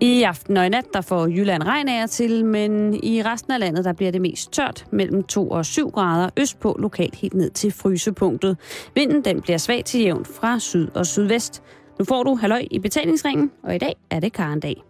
[0.00, 3.60] I aften og i nat, der får Jylland regn af til, men i resten af
[3.60, 7.50] landet, der bliver det mest tørt, mellem 2 og 7 grader østpå, lokalt helt ned
[7.50, 8.56] til frysepunktet.
[8.94, 11.62] Vinden, den bliver svag til jævn fra syd og sydvest.
[11.98, 14.87] Nu får du halløj i betalingsringen, og i dag er det Karendag.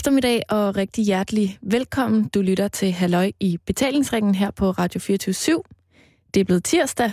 [0.00, 2.28] Eftermiddag og rigtig hjertelig velkommen.
[2.28, 5.62] Du lytter til Halløj i betalingsringen her på Radio 24
[6.34, 7.12] Det er blevet tirsdag,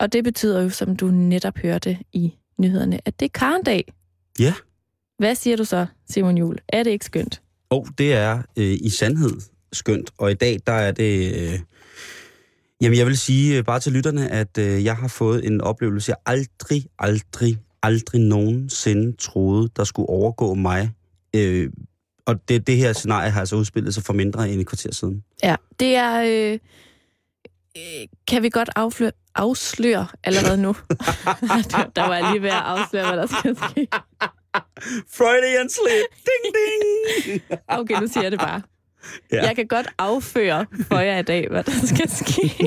[0.00, 3.92] og det betyder jo, som du netop hørte i nyhederne, at det er karndag.
[4.38, 4.54] Ja.
[5.18, 6.58] Hvad siger du så, Simon Jul?
[6.68, 7.42] Er det ikke skønt?
[7.70, 9.40] Og oh, det er øh, i sandhed
[9.72, 10.10] skønt.
[10.18, 11.34] Og i dag, der er det...
[11.34, 11.60] Øh,
[12.80, 16.10] jamen, jeg vil sige øh, bare til lytterne, at øh, jeg har fået en oplevelse,
[16.10, 20.90] jeg aldrig, aldrig, aldrig nogensinde troede, der skulle overgå mig.
[21.36, 21.70] Øh,
[22.26, 25.24] og det, det her scenarie har altså udspillet sig for mindre end et kvarter siden.
[25.42, 26.22] Ja, det er...
[26.22, 26.58] Øh,
[27.76, 30.68] øh, kan vi godt afsløre, afsløre allerede nu?
[31.96, 33.88] der var jeg lige ved at afsløre, hvad der skal ske.
[35.16, 36.26] Freudian slip!
[36.26, 37.42] Ding, ding!
[37.68, 38.62] Okay, nu siger jeg det bare.
[39.32, 39.46] Ja.
[39.46, 42.66] Jeg kan godt afføre for jer i dag, hvad der skal ske.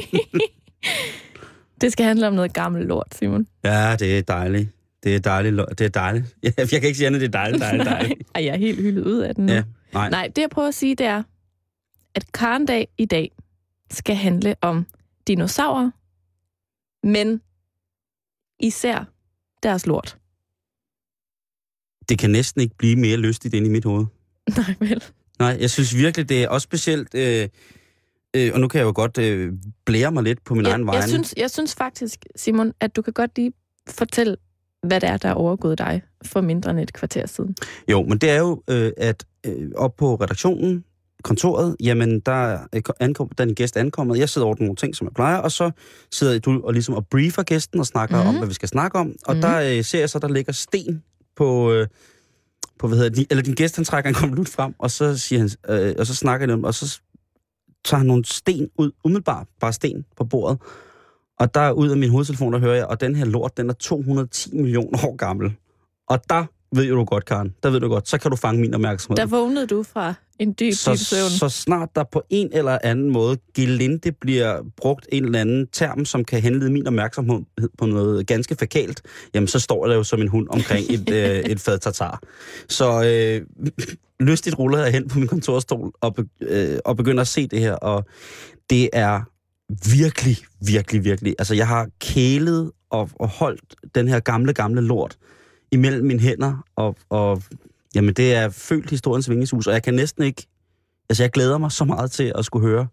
[1.82, 3.48] det skal handle om noget gammelt lort, Simon.
[3.64, 4.70] Ja, det er dejligt.
[5.04, 5.56] Det er dejligt.
[5.78, 6.36] Det er dejligt.
[6.58, 8.22] Jeg kan ikke sige andet, det er dejligt, dejligt, dejligt.
[8.36, 9.54] Ej, jeg er helt hyldet ud af den nu.
[9.54, 10.10] Ja, nej.
[10.10, 11.24] Nej, det jeg prøver at sige, det er,
[12.16, 13.32] at Karndag i dag
[13.92, 14.86] skal handle om
[15.28, 15.92] dinosaurer,
[17.08, 17.42] men
[18.60, 19.06] især
[19.64, 20.18] deres lort.
[22.10, 24.06] Det kan næsten ikke blive mere lystigt ind i mit hoved.
[24.58, 25.04] Nej, vel?
[25.40, 27.16] Nej, jeg synes virkelig, det er også specielt...
[27.16, 27.50] Øh,
[28.36, 29.54] øh, og nu kan jeg jo godt øh,
[29.86, 31.02] blære mig lidt på min egen Jeg, vegne.
[31.02, 33.54] jeg, synes, jeg synes faktisk, Simon, at du kan godt lige
[33.90, 34.36] fortælle,
[34.88, 37.56] hvad det er, der er overgået dig for mindre end et kvarter siden.
[37.88, 40.84] Jo, men det er jo, øh, at øh, op på redaktionen,
[41.24, 42.58] kontoret, jamen der
[43.00, 45.72] ankom, din gæst ankommet, jeg sidder over nogle ting, som jeg plejer, og så
[46.12, 48.24] sidder du og ligesom og briefer gæsten og snakker Mhm.
[48.24, 48.36] mm-hmm.
[48.36, 49.08] om, hvad vi skal snakke om.
[49.26, 49.44] Og Mhm.
[49.46, 49.52] mm-hmm.
[49.62, 51.04] der øh, ser jeg så, der ligger sten
[51.36, 51.72] på...
[51.74, 51.88] Øh,
[52.80, 55.40] på, hvad hedder det, eller din gæst, han trækker en konvolut frem, og så siger
[55.40, 57.00] han, øh, og så snakker han om, og så
[57.86, 60.58] tager han nogle sten ud, umiddelbart, bare sten på bordet.
[61.40, 63.74] Og der ud af min hovedtelefon, der hører jeg, og den her lort, den er
[63.74, 65.54] 210 millioner år gammel.
[66.08, 66.46] Og der
[66.76, 69.18] ved jo du godt, Karen, der ved du godt, så kan du fange min opmærksomhed.
[69.18, 71.30] Der vågnede du fra en dyb, så, dyb søvn.
[71.30, 76.06] så snart der på en eller anden måde gelinde bliver brugt en eller anden term,
[76.06, 77.42] som kan henlede min opmærksomhed
[77.78, 79.02] på noget ganske fakalt,
[79.34, 82.22] jamen så står jeg der jo som en hund omkring et, øh, et fad tartar.
[82.70, 83.68] Så øh,
[84.20, 87.60] lystigt ruller jeg hen på min kontorstol og, be, øh, og begynder at se det
[87.60, 88.06] her, og
[88.70, 89.22] det er
[89.92, 91.36] virkelig, virkelig, virkelig...
[91.40, 95.18] Altså jeg har kælet og, og holdt den her gamle, gamle lort
[95.72, 97.44] imellem mine hænder, og, og
[97.96, 100.48] Jamen, det er følt historiens vingeshus, og jeg kan næsten ikke...
[101.10, 102.88] Altså, jeg glæder mig så meget til at skulle høre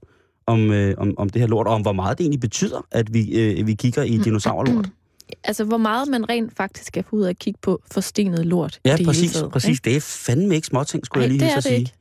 [0.46, 3.14] om, øh, om, om det her lort, og om hvor meget det egentlig betyder, at
[3.14, 4.88] vi, øh, vi kigger i dinosaurlort.
[5.44, 8.80] Altså, hvor meget man rent faktisk skal få ud af at kigge på forstenet lort.
[8.84, 9.32] Ja, det hele præcis.
[9.32, 9.70] taget, præcis.
[9.70, 9.84] ikke?
[9.84, 11.78] Det er fandme ikke småting, skulle Ej, jeg lige det det sige.
[11.78, 11.92] ikke.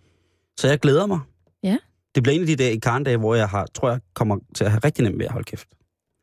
[0.58, 1.20] Så jeg glæder mig.
[1.64, 1.78] Ja.
[2.16, 4.64] Det bliver en af de dage i karndage, hvor jeg har, tror jeg kommer til
[4.64, 5.68] at have rigtig nemt ved at holde kæft.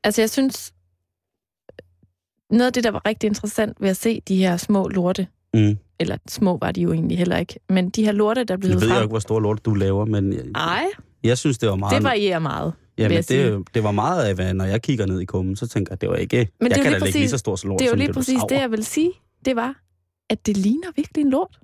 [0.05, 0.73] Altså, jeg synes,
[2.51, 5.79] noget af det, der var rigtig interessant ved at se de her små lorte, Mm.
[6.01, 8.81] eller små var de jo egentlig heller ikke, men de her lorte, der blev Jeg
[8.81, 9.03] ved jo frem...
[9.03, 10.85] ikke, hvor stor lort du laver, men jeg, Ej,
[11.25, 11.95] jeg synes, det var meget...
[11.97, 12.73] det varierer meget.
[12.99, 15.69] ja, men det, det var meget af, hvad, når jeg kigger ned i kummen, så
[15.69, 16.37] tænker jeg, det var ikke...
[16.37, 17.97] Men jeg det jo kan da ikke lige præcis- så stor lort Det er jo
[17.97, 19.13] lige en præcis det, jeg vil sige.
[19.45, 19.75] Det var,
[20.31, 21.61] at det ligner virkelig en lort.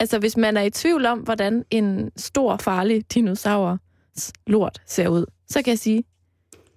[0.00, 3.78] Altså, hvis man er i tvivl om, hvordan en stor, farlig dinosaurs
[4.46, 6.04] lort ser ud, så kan jeg sige,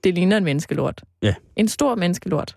[0.04, 1.04] det ligner en menneskelort.
[1.22, 1.34] Ja.
[1.56, 2.56] En stor menneskelort.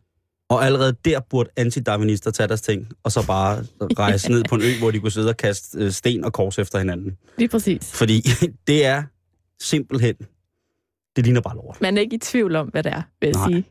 [0.49, 3.65] Og allerede der burde antidarwinister tage deres ting, og så bare
[3.99, 6.59] rejse ned på en ø, hvor de kunne sidde og kaste øh, sten og kors
[6.59, 7.17] efter hinanden.
[7.39, 7.93] Lige præcis.
[7.93, 8.23] Fordi
[8.67, 9.03] det er
[9.61, 10.15] simpelthen,
[11.17, 11.81] det ligner bare lort.
[11.81, 13.49] Man er ikke i tvivl om, hvad det er, vil jeg Nej.
[13.49, 13.65] sige.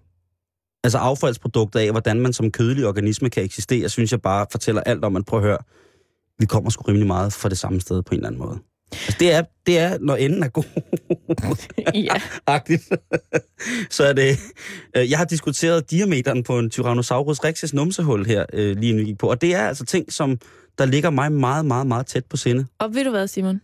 [0.83, 5.03] Altså affaldsprodukter af, hvordan man som kødelig organisme kan eksistere, synes jeg bare fortæller alt
[5.03, 5.57] om, at prøv at høre,
[6.39, 8.59] vi kommer sgu rimelig meget fra det samme sted på en eller anden måde.
[8.91, 10.63] Altså det er, det er når enden er god.
[11.93, 12.21] ja.
[12.47, 12.83] agtigt.
[13.89, 14.37] så er det...
[14.97, 19.17] Øh, jeg har diskuteret diameteren på en Tyrannosaurus rexes numsehul her, øh, lige vi gik
[19.17, 19.29] på.
[19.29, 20.37] Og det er altså ting, som
[20.77, 22.65] der ligger mig meget, meget, meget tæt på sinde.
[22.79, 23.61] Og ved du hvad, Simon?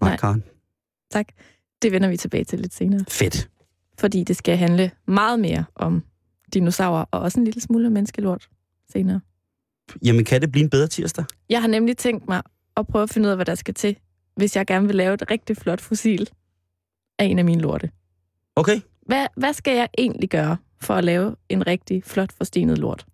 [0.00, 0.16] Nej, Nej.
[0.16, 0.44] Karen.
[1.10, 1.26] Tak.
[1.82, 3.04] Det vender vi tilbage til lidt senere.
[3.08, 3.48] Fedt.
[3.98, 6.02] Fordi det skal handle meget mere om
[6.54, 8.48] dinosaurer, og også en lille smule af menneskelort
[8.92, 9.20] senere.
[10.04, 11.24] Jamen, kan det blive en bedre tirsdag?
[11.48, 12.42] Jeg har nemlig tænkt mig
[12.76, 13.96] at prøve at finde ud af, hvad der skal til,
[14.36, 16.28] hvis jeg gerne vil lave et rigtig flot fossil
[17.18, 17.90] af en af mine lorte.
[18.56, 18.80] Okay.
[19.06, 23.06] Hvad, hvad skal jeg egentlig gøre for at lave en rigtig flot forstenet lort?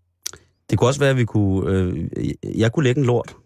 [0.71, 1.71] Det kunne også være, at vi kunne...
[1.71, 2.11] Øh,
[2.59, 3.37] jeg kunne lægge en lort.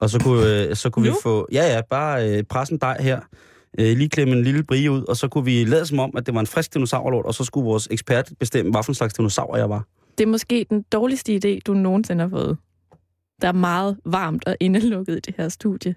[0.00, 1.48] Og så kunne, øh, så kunne vi få...
[1.52, 3.20] Ja, ja, bare øh, presse en dej her.
[3.78, 6.26] Øh, lige klemme en lille brie ud, og så kunne vi lade som om, at
[6.26, 9.14] det var en frisk dinosaurlort, og så skulle vores ekspert bestemme, hvad for en slags
[9.14, 9.86] dinosaur jeg var.
[10.18, 12.58] Det er måske den dårligste idé, du nogensinde har fået.
[13.42, 15.94] Der er meget varmt og indelukket i det her studie.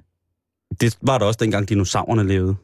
[0.81, 2.55] Det var der også dengang dinosaurerne levede.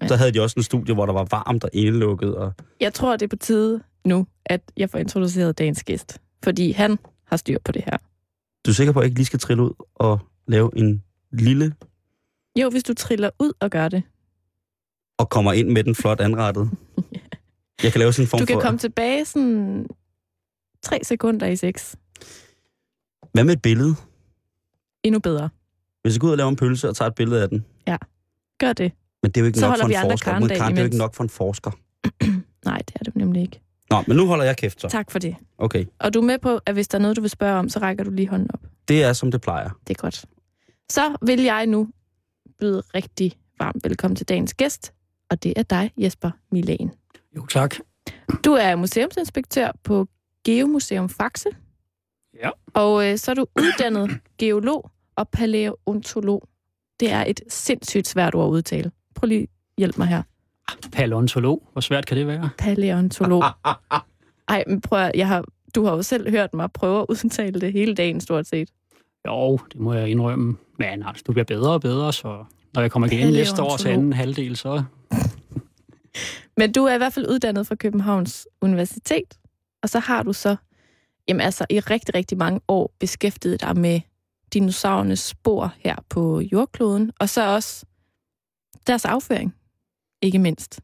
[0.00, 0.04] Ja.
[0.04, 0.08] Ja.
[0.08, 2.34] Så havde de også en studie, hvor der var varmt og indelukket.
[2.34, 2.52] Og...
[2.80, 6.20] Jeg tror, det er på tide nu, at jeg får introduceret dagens gæst.
[6.44, 7.96] Fordi han har styr på det her.
[8.66, 10.18] Du er sikker på, at jeg ikke lige skal trille ud og
[10.48, 11.74] lave en lille...
[12.60, 14.02] Jo, hvis du triller ud og gør det.
[15.18, 16.70] og kommer ind med den flot anrettet?
[17.82, 18.60] Jeg kan lave sådan en form Du kan for...
[18.60, 19.86] komme tilbage sådan
[20.82, 21.96] tre sekunder i seks.
[23.32, 23.94] Hvad med et billede?
[25.02, 25.48] Endnu bedre.
[26.02, 27.64] Hvis jeg går ud og laver en pølse og tager et billede af den.
[28.58, 28.92] Gør det.
[29.22, 30.32] Men det er jo ikke Så nok for en forsker.
[30.32, 31.70] Men karndag Karen, det er jo ikke nok for en forsker.
[32.64, 33.60] Nej, det er det nemlig ikke.
[33.90, 34.88] Nå, men nu holder jeg kæft så.
[34.88, 35.36] Tak for det.
[35.58, 35.84] Okay.
[35.98, 37.78] Og du er med på, at hvis der er noget, du vil spørge om, så
[37.78, 38.60] rækker du lige hånden op.
[38.88, 39.70] Det er, som det plejer.
[39.86, 40.24] Det er godt.
[40.90, 41.88] Så vil jeg nu
[42.58, 44.92] byde rigtig varmt velkommen til dagens gæst,
[45.30, 46.90] og det er dig, Jesper Milan.
[47.36, 47.76] Jo, tak.
[48.44, 50.06] Du er museumsinspektør på
[50.46, 51.48] Geomuseum Faxe.
[52.42, 52.50] Ja.
[52.74, 56.48] Og øh, så er du uddannet geolog og palæontolog.
[57.00, 58.90] Det er et sindssygt svært ord at udtale.
[59.14, 59.48] Prøv lige at
[59.78, 60.22] hjælpe mig her.
[60.92, 61.68] Paleontolog.
[61.72, 62.50] Hvor svært kan det være?
[62.58, 63.44] Palæontolog.
[64.48, 65.44] Ej, men prøv at, jeg har,
[65.74, 68.68] du har jo selv hørt mig prøve at udtale det hele dagen stort set.
[69.26, 70.56] Jo, det må jeg indrømme.
[70.78, 72.44] Men altså, du bliver bedre og bedre, så
[72.74, 73.92] når jeg kommer igen næste år til Paleontolog.
[73.92, 74.82] anden halvdel, så...
[76.58, 79.38] Men du er i hvert fald uddannet fra Københavns Universitet,
[79.82, 80.56] og så har du så
[81.28, 84.00] jamen altså, i rigtig, rigtig mange år beskæftiget dig med
[84.52, 87.86] dinosaurernes spor her på jordkloden, og så også
[88.86, 89.54] deres afføring,
[90.22, 90.80] ikke mindst.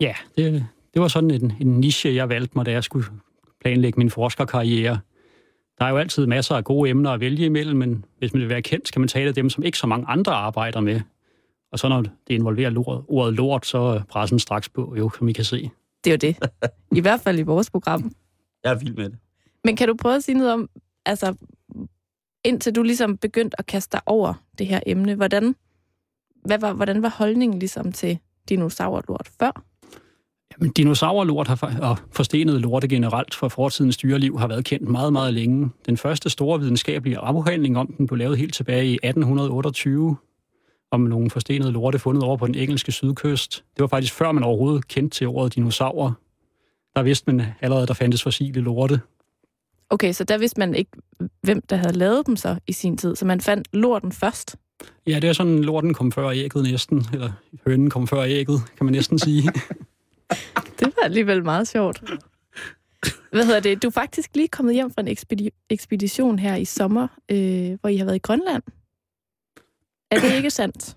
[0.00, 3.06] Ja, det, det var sådan en, en niche, jeg valgte mig, da jeg skulle
[3.60, 4.98] planlægge min forskerkarriere.
[5.78, 8.48] Der er jo altid masser af gode emner at vælge imellem, men hvis man vil
[8.48, 11.00] være kendt, skal man tale af dem, som ikke så mange andre arbejder med.
[11.72, 15.28] Og så når det involverer lort, ordet lort, så er pressen straks på, jo, som
[15.28, 15.70] I kan se.
[16.04, 16.50] Det er jo det.
[16.98, 18.12] I hvert fald i vores program.
[18.64, 19.18] Jeg er vild med det.
[19.64, 20.68] Men kan du prøve at sige noget om,
[21.06, 21.34] altså,
[22.44, 25.54] indtil du ligesom begyndte at kaste dig over det her emne, hvordan,
[26.44, 28.18] hvad var, hvordan var holdningen ligesom til
[28.48, 29.62] dinosaurlort før?
[30.52, 35.34] Jamen, dinosaurlort har, og forstenede lorte generelt fra fortidens dyreliv har været kendt meget, meget
[35.34, 35.70] længe.
[35.86, 40.16] Den første store videnskabelige afhandling om den blev lavet helt tilbage i 1828
[40.90, 43.64] om nogle forstenede lorte fundet over på den engelske sydkyst.
[43.76, 46.12] Det var faktisk før man overhovedet kendte til ordet dinosaurer.
[46.96, 49.00] Der vidste man allerede, der fandtes fossile lorte.
[49.90, 50.90] Okay, så der vidste man ikke,
[51.42, 54.56] hvem der havde lavet dem så i sin tid, så man fandt lorten først.
[55.06, 57.32] Ja, det er sådan, lorten kom før ægget næsten, eller
[57.66, 59.42] hønen kom før ægget, kan man næsten sige.
[60.78, 62.02] Det var alligevel meget sjovt.
[63.32, 63.82] Hvad hedder det?
[63.82, 67.88] Du er faktisk lige kommet hjem fra en ekspedi- ekspedition her i sommer, øh, hvor
[67.88, 68.62] I har været i Grønland.
[70.10, 70.96] Er det ikke sandt?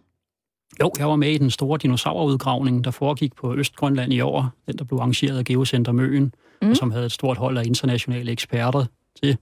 [0.81, 4.50] Jo, jeg var med i den store dinosaurudgravning, der foregik på Østgrønland i år.
[4.68, 6.75] Den, der blev arrangeret af Geocenter Møen, Mm.
[6.75, 8.85] som havde et stort hold af internationale eksperter
[9.24, 9.38] til.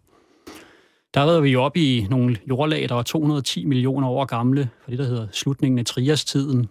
[1.14, 5.00] Der var vi oppe i nogle jordlag, der var 210 millioner år gamle, for det,
[5.00, 6.70] der hedder slutningen af triastiden.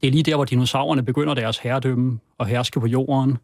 [0.00, 3.38] Det er lige der, hvor dinosaurerne begynder deres herredømme og herske på jorden.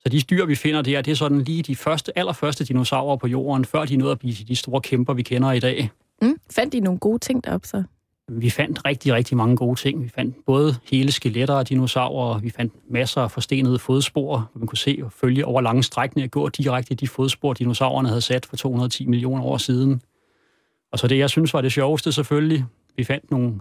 [0.00, 3.26] Så de dyr, vi finder der, det er sådan lige de første, allerførste dinosaurer på
[3.26, 5.90] jorden, før de nåede at blive de store kæmper, vi kender i dag.
[6.22, 6.36] Mm?
[6.50, 7.82] Fandt I nogle gode ting deroppe så?
[8.28, 10.02] Vi fandt rigtig, rigtig mange gode ting.
[10.04, 14.66] Vi fandt både hele skeletter af dinosaurer, vi fandt masser af forstenede fodspor, hvor man
[14.66, 18.46] kunne se og følge over lange strækninger gå direkte i de fodspor, dinosaurerne havde sat
[18.46, 20.02] for 210 millioner år siden.
[20.92, 22.64] Og så det, jeg synes var det sjoveste selvfølgelig,
[22.96, 23.54] vi fandt nogle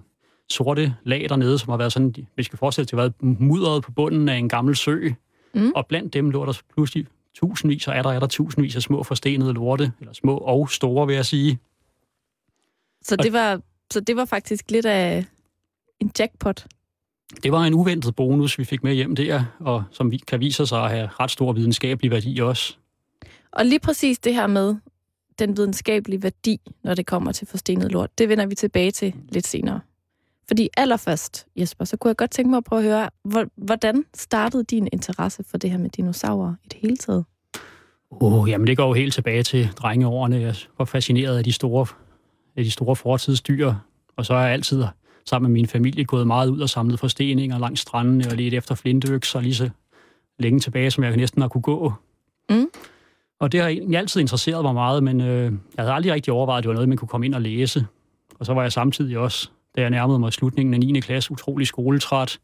[0.50, 4.30] sorte lag dernede, som har været sådan, vi skal forestille have været mudret på bunden
[4.30, 5.10] af en gammel sø.
[5.54, 5.72] Mm.
[5.76, 9.04] Og blandt dem lå der pludselig tusindvis, og er der, er der tusindvis af små
[9.04, 11.60] forstenede lorte, eller små og store, vil jeg sige.
[13.02, 15.26] Så det var, så det var faktisk lidt af
[16.00, 16.66] en jackpot.
[17.44, 20.66] Det var en uventet bonus, vi fik med hjem der, og som vi kan vise
[20.68, 22.76] sig at have ret stor videnskabelig værdi også.
[23.52, 24.76] Og lige præcis det her med
[25.40, 29.48] den videnskabelige værdi, når det kommer til forstenet lort, det vender vi tilbage til lidt
[29.48, 29.80] senere.
[30.48, 34.06] Fordi allerførst, Jesper, så kunne jeg godt tænke mig at prøve at høre, hvor- hvordan
[34.14, 37.26] startede din interesse for det her med dinosaurer i det hele taget?
[38.12, 40.40] Åh, oh, jamen det går jo helt tilbage til drengeårene.
[40.40, 41.86] Jeg var fascineret af de store,
[42.56, 43.74] af de store fortidsdyr,
[44.18, 44.84] og så har jeg altid
[45.26, 48.76] sammen med min familie gået meget ud og samlet forsteninger langs strandene og let efter
[48.76, 49.70] flintøkser lige så
[50.40, 51.94] længe tilbage, som jeg næsten har kunne gå.
[52.50, 52.68] Mm.
[53.40, 55.44] Og det har egentlig altid interesseret mig meget, men øh,
[55.78, 57.86] jeg havde aldrig rigtig overvejet, at det var noget, man kunne komme ind og læse.
[58.40, 61.00] Og så var jeg samtidig også, da jeg nærmede mig slutningen af 9.
[61.00, 62.40] klasse, utrolig skoletræt,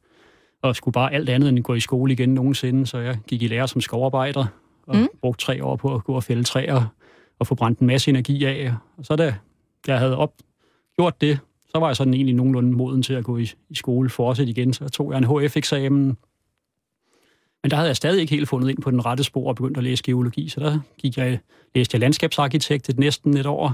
[0.62, 3.48] og skulle bare alt andet end gå i skole igen nogensinde, så jeg gik i
[3.48, 4.46] lære som skovarbejder,
[4.88, 5.08] og mm.
[5.22, 6.86] brugte tre år på at gå og fælde træer,
[7.40, 8.74] og få brændt en masse energi af.
[8.98, 9.36] Og så da
[9.88, 10.34] jeg havde op,
[10.96, 14.10] gjort det, så var jeg sådan egentlig nogenlunde moden til at gå i, i skole
[14.10, 14.74] fortsat igen.
[14.74, 16.18] Så tog jeg en HF-eksamen.
[17.64, 19.78] Men der havde jeg stadig ikke helt fundet ind på den rette spor og begyndt
[19.78, 21.40] at læse geologi, så der gik jeg,
[21.76, 23.74] læste jeg landskabsarkitekt et næsten et år,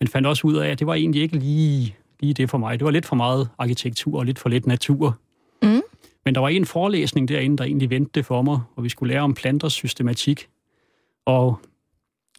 [0.00, 2.78] men fandt også ud af, at det var egentlig ikke lige, lige det for mig.
[2.78, 5.18] Det var lidt for meget arkitektur og lidt for lidt natur.
[5.62, 5.82] Mm.
[6.24, 9.12] Men der var en forelæsning derinde, der egentlig vendte det for mig, hvor vi skulle
[9.12, 10.48] lære om planters systematik.
[11.26, 11.58] Og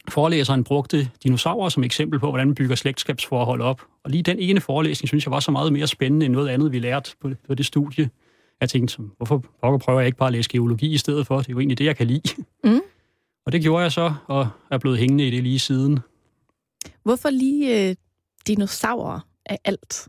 [0.10, 3.82] forelæseren brugte dinosaurer som eksempel på, hvordan man bygger slægtskabsforhold op.
[4.04, 6.72] Og lige den ene forelæsning, synes jeg var så meget mere spændende end noget andet,
[6.72, 8.10] vi lærte på, på det studie.
[8.62, 11.38] Jeg tænkte, hvorfor pokker prøver jeg ikke bare at læse geologi i stedet for?
[11.38, 12.44] Det er jo egentlig det, jeg kan lide.
[12.64, 12.82] Mm.
[13.46, 16.00] Og det gjorde jeg så, og er blevet hængende i det lige siden.
[17.04, 17.96] Hvorfor lige øh,
[18.48, 20.08] dinosaurer af alt?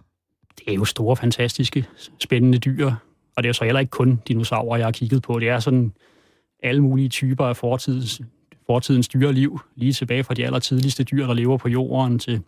[0.58, 1.86] Det er jo store, fantastiske,
[2.18, 2.92] spændende dyr.
[3.36, 5.38] Og det er så heller ikke kun dinosaurer, jeg har kigget på.
[5.38, 5.92] Det er sådan
[6.62, 8.20] alle mulige typer af fortidens,
[8.66, 12.40] fortidens dyreliv, lige tilbage fra de allertidligste dyr, der lever på jorden til...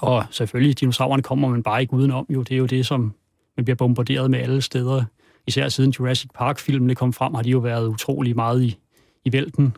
[0.00, 2.26] Og selvfølgelig, dinosaurerne kommer man bare ikke udenom.
[2.28, 3.14] Jo, det er jo det, som
[3.56, 5.04] man bliver bombarderet med alle steder.
[5.46, 8.78] Især siden Jurassic Park-filmene kom frem, har de jo været utrolig meget i,
[9.24, 9.76] i vælten.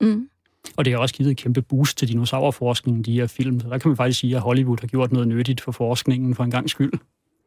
[0.00, 0.28] Mm.
[0.76, 3.60] Og det har også givet et kæmpe boost til dinosaurforskningen, de her film.
[3.60, 6.44] Så der kan man faktisk sige, at Hollywood har gjort noget nyttigt for forskningen for
[6.44, 6.92] en gang skyld.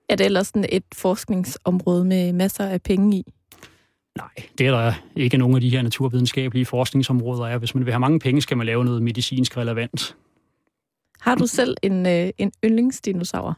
[0.09, 3.33] Er det ellers sådan et forskningsområde med masser af penge i?
[4.17, 7.57] Nej, det er der ikke nogen af de her naturvidenskabelige forskningsområder er.
[7.57, 10.15] Hvis man vil have mange penge, skal man lave noget medicinsk relevant.
[11.19, 13.57] Har du selv en, øh, en yndlingsdinosaur?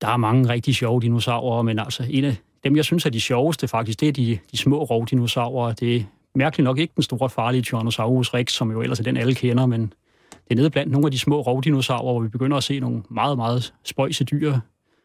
[0.00, 3.20] Der er mange rigtig sjove dinosaurer, men altså en af dem, jeg synes er de
[3.20, 5.72] sjoveste faktisk, det er de, de små rovdinosaurer.
[5.72, 6.02] Det er
[6.34, 9.66] mærkeligt nok ikke den store farlige Tyrannosaurus rex, som jo ellers er den, alle kender,
[9.66, 9.80] men
[10.32, 13.02] det er nede blandt nogle af de små rovdinosaurer, hvor vi begynder at se nogle
[13.10, 14.58] meget, meget spøjse dyr.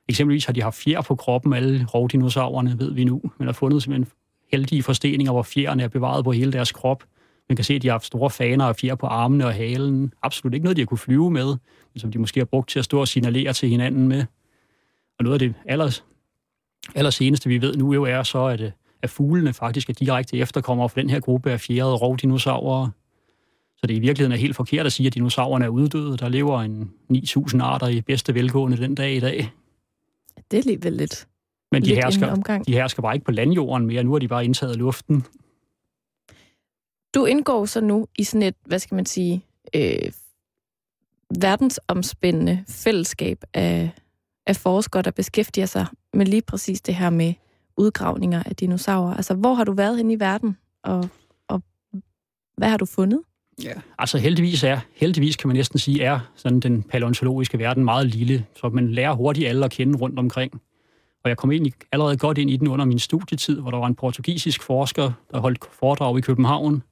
[0.10, 3.22] Eksempelvis har de haft fjer på kroppen, alle rovdinosaurerne, ved vi nu.
[3.40, 4.12] Man har fundet simpelthen
[4.52, 7.04] heldige forsteninger, hvor fjerne er bevaret på hele deres krop.
[7.50, 10.14] Man kan se, at de har haft store faner og fjer på armene og halen.
[10.22, 11.46] Absolut ikke noget, de har kunne flyve med,
[11.94, 14.26] men som de måske har brugt til at stå og signalere til hinanden med.
[15.20, 16.02] Og noget af det aller,
[16.96, 20.38] aller seneste, vi ved nu jo, er så, at, øh, at fuglene faktisk er direkte
[20.38, 22.90] efterkommere for den her gruppe af fjerde rovdinosaurer.
[23.78, 26.18] Så det i virkeligheden er helt forkert at sige, at dinosaurerne er uddøde.
[26.18, 29.52] Der lever en 9.000 arter i bedste velgående den dag i dag.
[30.54, 31.28] Det er alligevel lidt,
[31.72, 34.04] Men de lidt hersker, de hersker bare ikke på landjorden mere.
[34.04, 35.26] Nu har de bare indtaget luften.
[37.16, 39.46] Du indgår så nu i sådan et, hvad skal man sige,
[39.76, 40.12] øh,
[41.42, 43.90] verdensomspændende fællesskab af,
[44.48, 47.34] af forskere, der beskæftiger sig med lige præcis det her med
[47.78, 49.14] udgravninger af dinosaurer.
[49.14, 51.10] Altså, hvor har du været hen i verden, og,
[51.48, 51.62] og
[52.58, 53.22] hvad har du fundet?
[53.64, 53.74] Ja.
[54.00, 58.46] Altså heldigvis er, heldigvis kan man næsten sige, er sådan den paleontologiske verden meget lille,
[58.56, 60.62] så man lærer hurtigt alle at kende rundt omkring.
[61.24, 63.88] Og jeg kom egentlig allerede godt ind i den under min studietid, hvor der var
[63.88, 66.84] en portugisisk forsker, der holdt foredrag i København,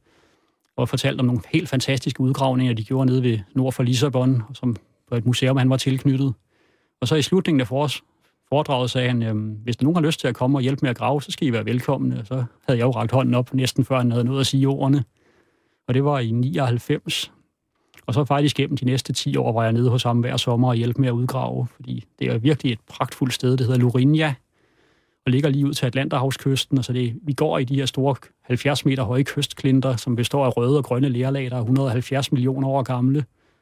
[0.78, 4.76] og fortalte om nogle helt fantastiske udgravninger, de gjorde nede ved nord for Lissabon, som
[5.10, 6.34] på et museum, han var tilknyttet.
[7.02, 8.02] Og så i slutningen af fores,
[8.50, 10.90] foredraget sagde han, øhm, hvis der nogen har lyst til at komme og hjælpe med
[10.90, 12.20] at grave, så skal I være velkomne.
[12.20, 14.68] Og så havde jeg jo rakt hånden op næsten før han havde noget at sige
[14.68, 15.04] ordene.
[15.92, 17.32] Og det var i 99.
[18.06, 20.68] Og så faktisk gennem de næste 10 år var jeg nede hos ham hver sommer
[20.68, 24.34] og hjælpe med at udgrave, fordi det er virkelig et pragtfuldt sted, det hedder Lurinja,
[25.26, 28.16] og ligger lige ud til Atlanterhavskysten, og så det, vi går i de her store
[28.42, 32.68] 70 meter høje kystklinter, som består af røde og grønne lerlag, der er 170 millioner
[32.68, 33.20] år gamle.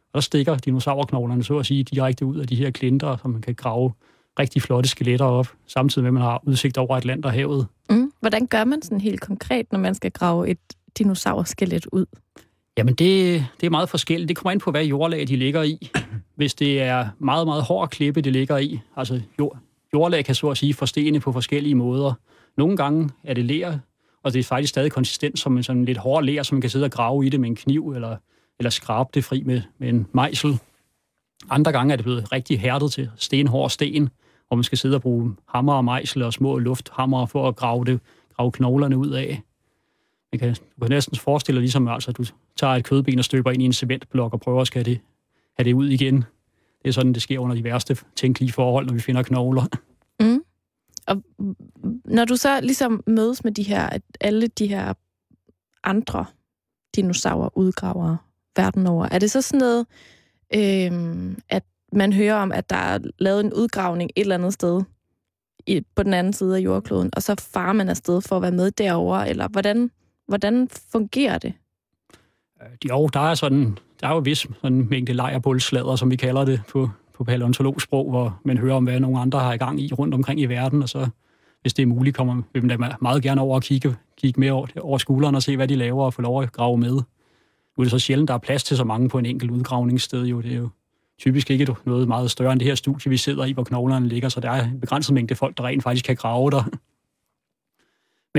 [0.08, 3.42] Og der stikker dinosaurknoglerne så at sige direkte ud af de her klinter, som man
[3.42, 3.94] kan grave
[4.40, 7.68] rigtig flotte skeletter op, samtidig med, at man har udsigt over Atlanterhavet.
[7.90, 8.12] Mm.
[8.20, 10.60] Hvordan gør man sådan helt konkret, når man skal grave et
[10.98, 12.06] dinosaurskelet ud?
[12.78, 14.30] Jamen, det, det er meget forskelligt.
[14.30, 15.92] Det kommer ind på, hvad jordlag de ligger i.
[16.36, 19.58] Hvis det er meget, meget hård klippe, det ligger i, altså jord,
[19.94, 22.14] jordlag kan så at sige forstene på forskellige måder.
[22.58, 23.78] Nogle gange er det ler,
[24.24, 26.70] og det er faktisk stadig konsistent som en sådan lidt hård ler, som man kan
[26.70, 28.18] sidde og grave i det med en kniv, eller,
[28.60, 30.60] eller skrabe det fri med, med en mejsel.
[31.50, 34.10] Andre gange er det blevet rigtig hærdet til stenhård sten,
[34.48, 37.86] hvor man skal sidde og bruge hammer og mejsel og små lufthammer for at grave,
[37.86, 38.00] det,
[38.36, 39.42] grave knoglerne ud af.
[40.34, 42.24] Man kan, du kan næsten forestille dig ligesom, altså, at du
[42.56, 45.00] tager et kødben og støber ind i en cementblok og prøver at skal det,
[45.58, 46.16] have det ud igen.
[46.82, 49.66] Det er sådan, det sker under de værste tænkelige forhold, når vi finder knogler.
[50.20, 50.44] Mm.
[51.08, 51.24] Og
[52.06, 54.94] når du så ligesom mødes med de her, at alle de her
[55.84, 56.26] andre
[56.96, 58.18] dinosaurer udgravere
[58.56, 59.86] verden over, er det så sådan noget,
[60.56, 64.84] øh, at man hører om, at der er lavet en udgravning et eller andet sted
[65.68, 68.52] i, på den anden side af jordkloden, og så farer man afsted for at være
[68.52, 69.92] med derover eller hvordan,
[70.30, 71.54] Hvordan fungerer det?
[72.62, 76.16] Øh, jo, der er sådan, der er jo vis sådan en mængde lejrbulslader, som vi
[76.16, 79.82] kalder det på, på paleontologsprog, hvor man hører om, hvad nogle andre har i gang
[79.82, 81.08] i rundt omkring i verden, og så,
[81.62, 82.62] hvis det er muligt, kommer vi
[83.02, 86.06] meget gerne over og kigge, kigge med over, over skulderen og se, hvad de laver
[86.06, 86.94] og få lov at grave med.
[86.94, 87.04] Nu
[87.78, 90.26] er det så sjældent, der er plads til så mange på en enkelt udgravningssted.
[90.26, 90.42] Jo.
[90.42, 90.70] Det er jo
[91.20, 94.30] typisk ikke noget meget større end det her studie, vi sidder i, hvor knoglerne ligger,
[94.30, 96.64] så der er en begrænset mængde folk, der rent faktisk kan grave der.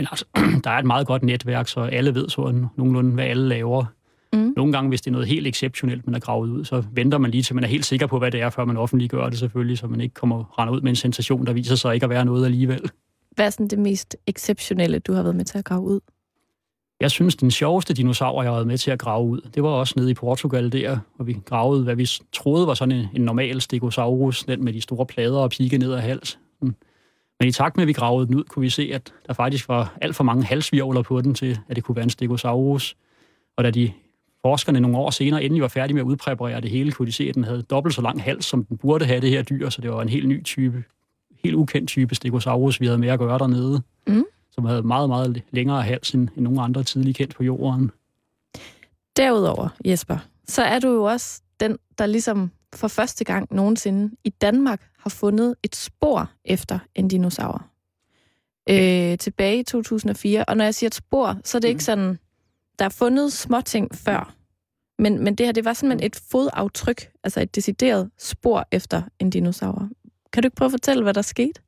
[0.00, 0.25] Men altså,
[0.64, 3.85] der er et meget godt netværk, så alle ved sådan nogenlunde, hvad alle laver.
[4.33, 4.52] Mm.
[4.57, 7.30] Nogle gange, hvis det er noget helt exceptionelt, man har gravet ud, så venter man
[7.30, 9.78] lige til, man er helt sikker på, hvad det er, før man offentliggør det selvfølgelig,
[9.78, 12.25] så man ikke kommer render ud med en sensation, der viser sig ikke at være
[12.25, 12.90] noget alligevel.
[13.35, 16.00] Hvad er sådan det mest exceptionelle, du har været med til at grave ud?
[17.00, 19.69] Jeg synes, den sjoveste dinosaur, jeg har været med til at grave ud, det var
[19.69, 23.23] også nede i Portugal der, hvor vi gravede, hvad vi troede var sådan en, en
[23.23, 26.38] normal stegosaurus, den med de store plader og pigge ned ad hals.
[27.41, 29.69] Men i takt med, at vi gravede den ud, kunne vi se, at der faktisk
[29.69, 32.97] var alt for mange halsvirvler på den til, at det kunne være en stegosaurus.
[33.57, 33.93] Og da de
[34.43, 37.25] forskerne nogle år senere endelig var færdige med at udpræparere det hele, kunne de se,
[37.29, 39.81] at den havde dobbelt så lang hals, som den burde have det her dyr, så
[39.81, 40.85] det var en helt ny type,
[41.45, 43.83] helt ukendt type stegosaurus, vi havde med at gøre dernede.
[44.07, 44.25] Mm
[44.61, 47.91] som havde meget, meget længere hals end, end nogle andre tidlige kendt på jorden.
[49.17, 50.19] Derudover, Jesper,
[50.49, 55.11] så er du jo også den, der ligesom for første gang nogensinde i Danmark har
[55.11, 57.66] fundet et spor efter en dinosaur.
[58.71, 60.45] Øh, tilbage i 2004.
[60.45, 61.71] Og når jeg siger et spor, så er det mm.
[61.71, 62.19] ikke sådan,
[62.78, 64.35] der er fundet småting før.
[64.99, 69.30] Men, men det her, det var simpelthen et fodaftryk, altså et decideret spor efter en
[69.30, 69.88] dinosaur.
[70.33, 71.61] Kan du ikke prøve at fortælle, hvad der skete?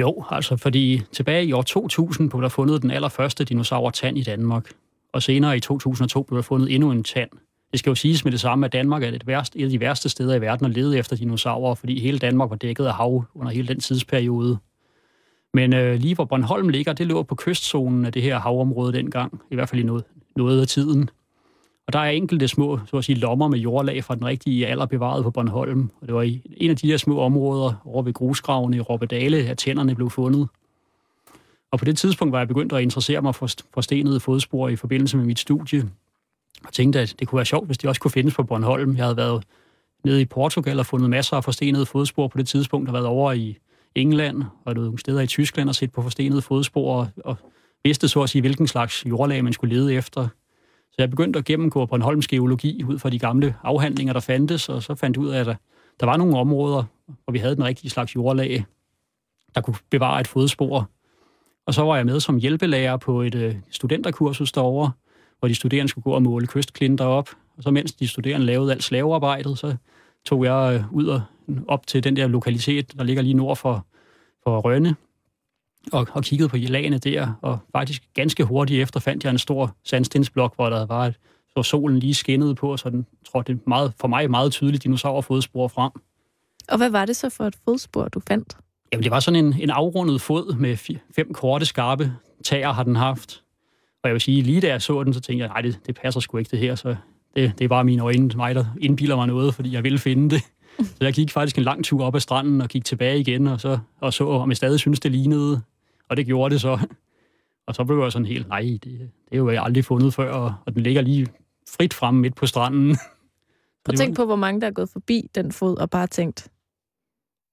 [0.00, 4.70] Jo, altså fordi tilbage i år 2000 blev der fundet den allerførste dinosaur-tand i Danmark.
[5.12, 7.30] Og senere i 2002 blev der fundet endnu en tand.
[7.70, 9.80] Det skal jo siges med det samme, at Danmark er et, værst, et af de
[9.80, 13.24] værste steder i verden at lede efter dinosaurer, fordi hele Danmark var dækket af hav
[13.34, 14.58] under hele den tidsperiode.
[15.54, 19.40] Men øh, lige hvor Bornholm ligger, det lå på kystzonen af det her havområde dengang,
[19.50, 20.04] i hvert fald i noget,
[20.36, 21.10] noget af tiden.
[21.86, 24.86] Og der er enkelte små så at sige, lommer med jordlag fra den rigtige alder
[24.86, 25.90] bevaret på Bornholm.
[26.00, 29.36] Og det var i en af de her små områder over ved grusgravene i Robbedale,
[29.36, 30.48] at tænderne blev fundet.
[31.70, 34.76] Og på det tidspunkt var jeg begyndt at interessere mig for, for stenede fodspor i
[34.76, 35.90] forbindelse med mit studie.
[36.66, 38.96] Og tænkte, at det kunne være sjovt, hvis de også kunne findes på Bornholm.
[38.96, 39.44] Jeg havde været
[40.04, 42.88] nede i Portugal og fundet masser af forstenede fodspor på det tidspunkt.
[42.88, 43.58] og været over i
[43.94, 47.36] England og nogle steder i Tyskland og set på forstenede fodspor og, og
[47.84, 50.28] vidste så at sige, hvilken slags jordlag man skulle lede efter.
[50.90, 54.82] Så jeg begyndte at gennemgå Bornholms geologi ud fra de gamle afhandlinger, der fandtes, og
[54.82, 55.54] så fandt ud af, at der,
[56.00, 58.64] der var nogle områder, hvor vi havde den rigtige slags jordlag,
[59.54, 60.90] der kunne bevare et fodspor.
[61.66, 64.90] Og så var jeg med som hjælpelærer på et øh, studenterkursus derovre,
[65.40, 67.28] hvor de studerende skulle gå og måle kystklinter op.
[67.56, 69.76] Og så mens de studerende lavede alt slavearbejdet, så
[70.26, 71.22] tog jeg øh, ud og
[71.68, 73.86] op til den der lokalitet, der ligger lige nord for,
[74.44, 74.96] for Rønne,
[75.92, 79.76] og, og kiggede på lagene der, og faktisk ganske hurtigt efter fandt jeg en stor
[79.84, 81.14] sandstensblok, hvor der var et,
[81.56, 85.68] så solen lige skinnede på, så den tror det meget, for mig meget tydeligt dinosaurfodspor
[85.68, 85.90] frem.
[86.68, 88.56] Og hvad var det så for et fodspor, du fandt?
[88.92, 90.76] Jamen, det var sådan en, en afrundet fod med
[91.16, 92.12] fem korte, skarpe
[92.44, 93.42] tager har den haft.
[94.02, 95.94] Og jeg vil sige, lige da jeg så den, så tænkte jeg, nej, det, det
[95.94, 96.96] passer sgu ikke det her, så
[97.36, 100.30] det, det er bare mine øjne, mig, der indbilder mig noget, fordi jeg vil finde
[100.30, 100.42] det.
[100.98, 103.60] Så jeg gik faktisk en lang tur op ad stranden og gik tilbage igen, og
[103.60, 105.62] så, og så om jeg stadig synes, det lignede.
[106.08, 106.78] Og det gjorde det så.
[107.66, 110.32] Og så blev jeg sådan helt, nej, det, det er jo jeg aldrig fundet før,
[110.66, 111.26] og den ligger lige
[111.68, 112.96] frit frem midt på stranden.
[113.84, 116.48] Prøv at tænk på, hvor mange der er gået forbi den fod og bare tænkt,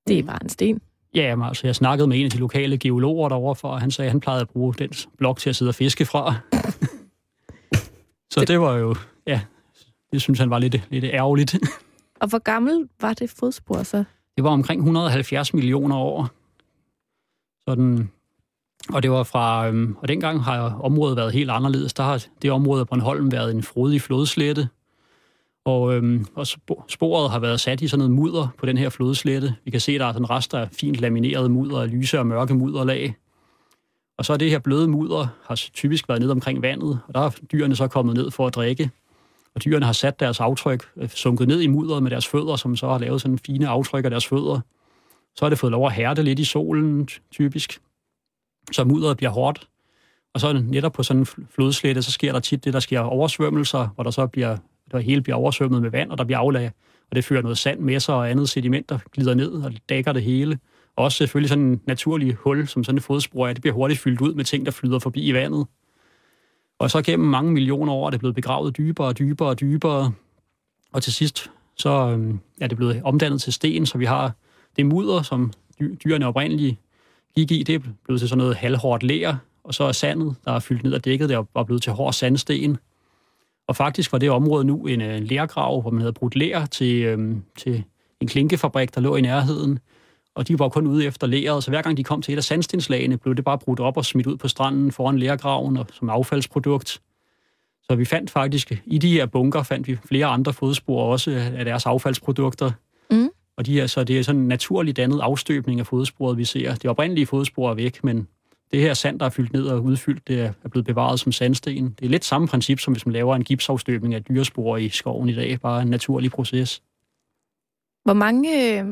[0.08, 0.82] det er bare en sten.
[1.18, 4.08] Ja, men altså, jeg snakkede med en af de lokale geologer derovre, for han sagde,
[4.08, 6.36] at han plejede at bruge den blok til at sidde og fiske fra.
[8.34, 8.96] så det var jo,
[9.28, 9.42] ja,
[10.12, 11.56] det synes han var lidt, lidt ærgerligt.
[12.22, 14.04] Og hvor gammel var det fodspor så?
[14.36, 16.30] Det var omkring 170 millioner år.
[17.70, 18.10] Sådan,
[18.94, 21.94] og det var fra, øhm, og dengang har området været helt anderledes.
[21.94, 24.70] Der har det område af Bornholm været en frodig flodslette,
[25.68, 26.48] og, øhm, og
[26.88, 29.56] sporet har været sat i sådan noget mudder på den her flodslette.
[29.66, 32.54] Vi kan se, at der er sådan rester af fint lamineret mudder, lyse og mørke
[32.54, 33.16] mudderlag.
[34.18, 37.20] Og så er det her bløde mudder har typisk været ned omkring vandet, og der
[37.20, 38.92] er dyrene så kommet ned for at drikke
[39.58, 42.76] og dyrene har sat deres aftryk, øh, sunket ned i mudderet med deres fødder, som
[42.76, 44.60] så har lavet sådan fine aftryk af deres fødder.
[45.36, 47.82] Så har det fået lov at hærde lidt i solen, typisk.
[48.72, 49.68] Så mudderet bliver hårdt.
[50.34, 53.88] Og så netop på sådan en flodslette, så sker der tit det, der sker oversvømmelser,
[53.96, 54.58] hvor der så bliver,
[54.92, 56.72] der hele bliver oversvømmet med vand, og der bliver aflag,
[57.10, 60.14] og det fører noget sand med sig og andet sediment, der glider ned og dækker
[60.14, 60.60] det hele.
[60.96, 64.22] Også selvfølgelig sådan en naturlig hul, som sådan et fodspor er, det bliver hurtigt fyldt
[64.22, 65.66] ud med ting, der flyder forbi i vandet.
[66.80, 70.12] Og så gennem mange millioner år er det blevet begravet dybere og dybere og dybere.
[70.94, 74.32] Og til sidst så øhm, er det blevet omdannet til sten, så vi har
[74.76, 75.54] det mudder, som
[76.04, 76.78] dyrene oprindeligt
[77.36, 80.52] gik i, det er blevet til sådan noget halvhårdt ler, og så er sandet, der
[80.52, 82.78] er fyldt ned og dækket, der er blevet til hård sandsten.
[83.68, 87.04] Og faktisk var det område nu en, en lærgrav, hvor man havde brudt lær til,
[87.04, 87.84] øhm, til
[88.22, 89.80] en klinkefabrik, der lå i nærheden.
[90.36, 92.44] Og de var kun ude efter læret, så hver gang de kom til et af
[92.44, 96.10] sandstenslagene, blev det bare brudt op og smidt ud på stranden foran lærgraven og som
[96.10, 97.02] affaldsprodukt.
[97.84, 101.66] Så vi fandt faktisk, i de her bunker, fandt vi flere andre fodspor også af
[101.66, 102.72] deres affaldsprodukter.
[103.12, 103.30] Mm.
[103.58, 106.76] Og de er, så det er sådan en naturligt dannet afstøbning af fodsporet, vi ser.
[106.76, 108.28] Det oprindelige fodspor er væk, men
[108.72, 111.96] det her sand, der er fyldt ned og udfyldt, det er blevet bevaret som sandsten.
[112.00, 115.30] Det er lidt samme princip, som hvis man laver en gipsafstøbning af dyrespor i skoven
[115.30, 115.60] i dag.
[115.62, 116.82] Bare en naturlig proces.
[118.04, 118.86] Hvor mange, øh,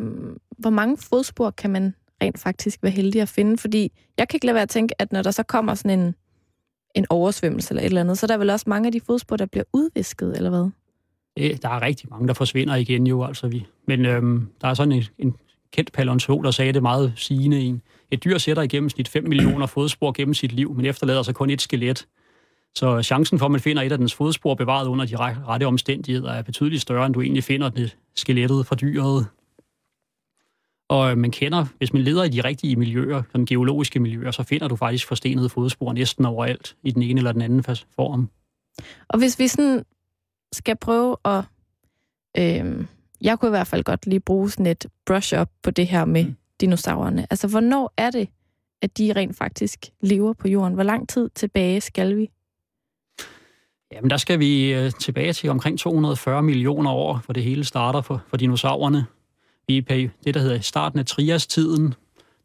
[0.58, 3.58] hvor mange fodspor kan man rent faktisk være heldig at finde?
[3.58, 6.16] Fordi jeg kan ikke lade være at tænke, at når der så kommer sådan en,
[6.96, 9.38] en oversvømmelse eller et eller andet, så er der vel også mange af de fodspor,
[9.38, 10.70] der bliver udvisket, eller hvad?
[11.38, 13.66] Der er rigtig mange, der forsvinder igen jo, altså vi.
[13.88, 15.36] Men øhm, der er sådan en, en
[15.76, 17.82] kendt paleontolog, der sagde det meget sigende en.
[18.12, 21.50] Et dyr sætter i gennemsnit 5 millioner fodspor gennem sit liv, men efterlader sig kun
[21.50, 22.08] et skelet.
[22.76, 26.32] Så chancen for, at man finder et af dens fodspor bevaret under de rette omstændigheder,
[26.32, 29.28] er betydeligt større, end du egentlig finder det skelettet fra dyret.
[30.90, 34.44] Og øh, man kender, hvis man leder i de rigtige miljøer, sådan geologiske miljøer, så
[34.44, 38.30] finder du faktisk forstenede fodspor næsten overalt i den ene eller den anden form.
[39.08, 39.86] Og hvis vi sådan
[40.52, 41.44] skal prøve at...
[42.38, 42.86] Øh,
[43.22, 46.26] jeg kunne i hvert fald godt lige bruge sådan et brush-up på det her med
[46.26, 46.36] mm.
[46.62, 47.28] dinosaurerne.
[47.30, 48.30] Altså, hvornår er det,
[48.82, 50.74] at de rent faktisk lever på jorden?
[50.74, 52.30] Hvor lang tid tilbage skal vi?
[53.92, 58.02] Jamen, der skal vi øh, tilbage til omkring 240 millioner år, hvor det hele starter
[58.02, 59.06] for, for dinosaurerne.
[59.68, 61.94] Vi er på det, der hedder starten af triastiden.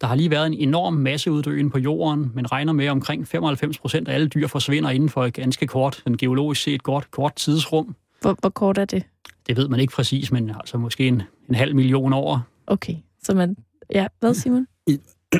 [0.00, 3.78] Der har lige været en enorm masseuddøen på jorden, men regner med, at omkring 95
[3.78, 7.34] procent af alle dyr forsvinder inden for et ganske kort, en geologisk set kort, kort
[7.34, 7.94] tidsrum.
[8.20, 9.04] Hvor, hvor kort er det?
[9.50, 12.40] Det ved man ikke præcis, men altså måske en, en halv million år.
[12.66, 13.56] Okay, så man...
[13.94, 14.66] Ja, hvad, Simon?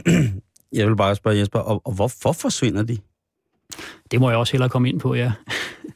[0.72, 2.98] Jeg vil bare spørge Jesper, og, og hvorfor forsvinder de?
[4.10, 5.32] Det må jeg også hellere komme ind på, ja.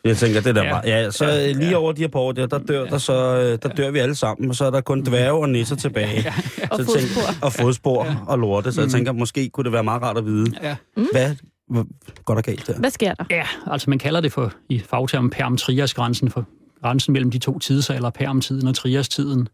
[0.05, 0.70] Jeg tænker, det der ja.
[0.70, 0.83] bare...
[0.85, 2.90] Ja, så ja, lige over de her par år der, der dør, ja.
[2.90, 5.48] der, så, øh, der dør vi alle sammen, og så er der kun dværge og
[5.48, 6.22] nisser tilbage.
[6.24, 6.35] Ja.
[6.59, 6.68] Ja.
[6.70, 6.98] Og fodspor.
[6.98, 8.16] Tænker, og fodspor ja.
[8.27, 8.92] og lorte, så jeg mm.
[8.92, 10.77] tænker, måske kunne det være meget rart at vide, ja.
[10.96, 11.07] Mm.
[11.12, 11.35] hvad
[12.24, 12.79] går der galt der?
[12.79, 13.24] Hvad sker der?
[13.31, 16.46] Ja, altså man kalder det for i fagtermen perm-trias-grænsen, for
[16.85, 19.49] grænsen mellem de to tidsalder, Permtiden og trias-tiden.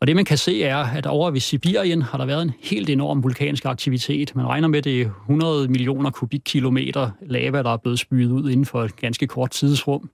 [0.00, 2.90] Og det man kan se er, at over ved Sibirien har der været en helt
[2.90, 4.36] enorm vulkansk aktivitet.
[4.36, 8.50] Man regner med, at det er 100 millioner kubikkilometer lava, der er blevet spydet ud
[8.50, 10.10] inden for et ganske kort tidsrum.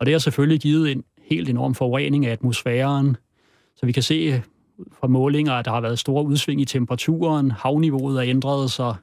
[0.00, 3.16] Og det har selvfølgelig givet en helt enorm forurening af atmosfæren.
[3.76, 4.42] Så vi kan se
[5.00, 8.94] fra målinger, at der har været store udsving i temperaturen, havniveauet er ændret sig,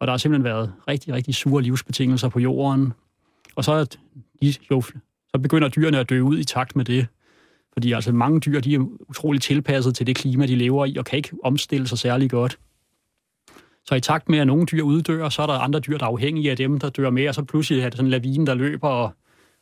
[0.00, 2.92] og der har simpelthen været rigtig, rigtig sure livsbetingelser på jorden.
[3.56, 3.84] Og så, er
[4.42, 4.82] de, jo,
[5.36, 7.06] så begynder dyrene at dø ud i takt med det.
[7.72, 11.04] Fordi altså mange dyr, de er utroligt tilpasset til det klima, de lever i, og
[11.04, 12.58] kan ikke omstille sig særlig godt.
[13.84, 16.10] Så i takt med, at nogle dyr uddør, så er der andre dyr, der er
[16.10, 18.54] afhængige af dem, der dør med, og så pludselig er det sådan en lavine, der
[18.54, 19.10] løber, og,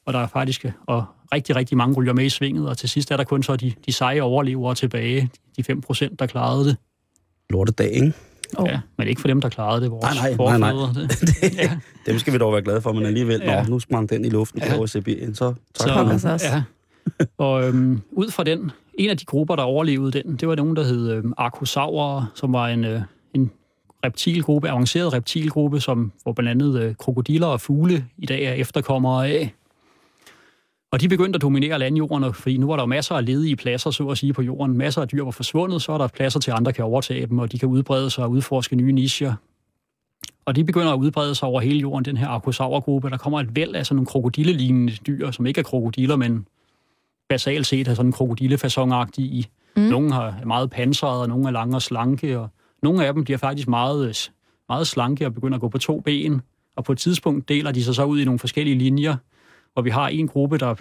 [0.07, 3.11] og der er faktisk og rigtig, rigtig mange ryger med i svinget, og til sidst
[3.11, 6.77] er der kun så de, de seje overlevere tilbage, de 5 procent, der klarede det.
[7.51, 8.13] Lortedag, ikke?
[8.59, 8.69] Oh.
[8.69, 10.93] Ja, men ikke for dem, der klarede det, vores nej, nej, nej, nej.
[11.03, 11.79] Det, ja.
[12.07, 13.63] Dem skal vi dog være glade for, men alligevel, ja.
[13.63, 14.77] når nu sprang den i luften ja.
[14.77, 16.63] over Sibirien, så tak så, Ja,
[17.39, 20.77] og øhm, ud fra den, en af de grupper, der overlevede den, det var nogen,
[20.77, 23.01] der hed øhm, Archosaurus, som var en, øh,
[23.35, 23.51] en
[24.05, 29.29] reptilgruppe, avanceret reptilgruppe, som hvor blandt andet øh, krokodiller og fugle i dag er efterkommere
[29.29, 29.55] af.
[30.95, 34.09] Og de begyndte at dominere landjorden, fordi nu var der masser af ledige pladser, så
[34.09, 34.79] at sige, på jorden.
[34.79, 37.53] Masser af dyr var forsvundet, så er der pladser til, andre kan overtage dem, og
[37.53, 39.35] de kan udbrede sig og udforske nye nicher.
[40.45, 43.11] Og de begynder at udbrede sig over hele jorden, den her archosaurgruppe.
[43.11, 46.47] Der kommer et væld af sådan nogle krokodillelignende dyr, som ikke er krokodiller, men
[47.29, 49.47] basalt set er sådan krokodillefasonagtige.
[49.77, 49.83] Mm.
[49.83, 52.49] Nogle har meget pansret, og nogle er lange og slanke, og
[52.83, 54.31] nogle af dem bliver faktisk meget,
[54.69, 56.43] meget slanke og begynder at gå på to ben.
[56.77, 59.17] Og på et tidspunkt deler de sig så ud i nogle forskellige linjer,
[59.75, 60.75] hvor vi har en gruppe, der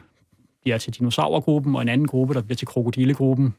[0.62, 3.56] bliver til dinosaurgruppen, og en anden gruppe, der bliver til krokodillegruppen.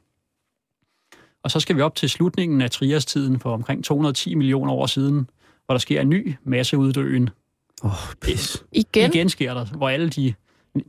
[1.42, 5.30] Og så skal vi op til slutningen af triastiden for omkring 210 millioner år siden,
[5.66, 7.30] hvor der sker en ny masseuddøen.
[7.84, 8.64] Åh, oh, pis.
[8.72, 9.10] Igen?
[9.10, 10.34] Igen sker der, hvor alle de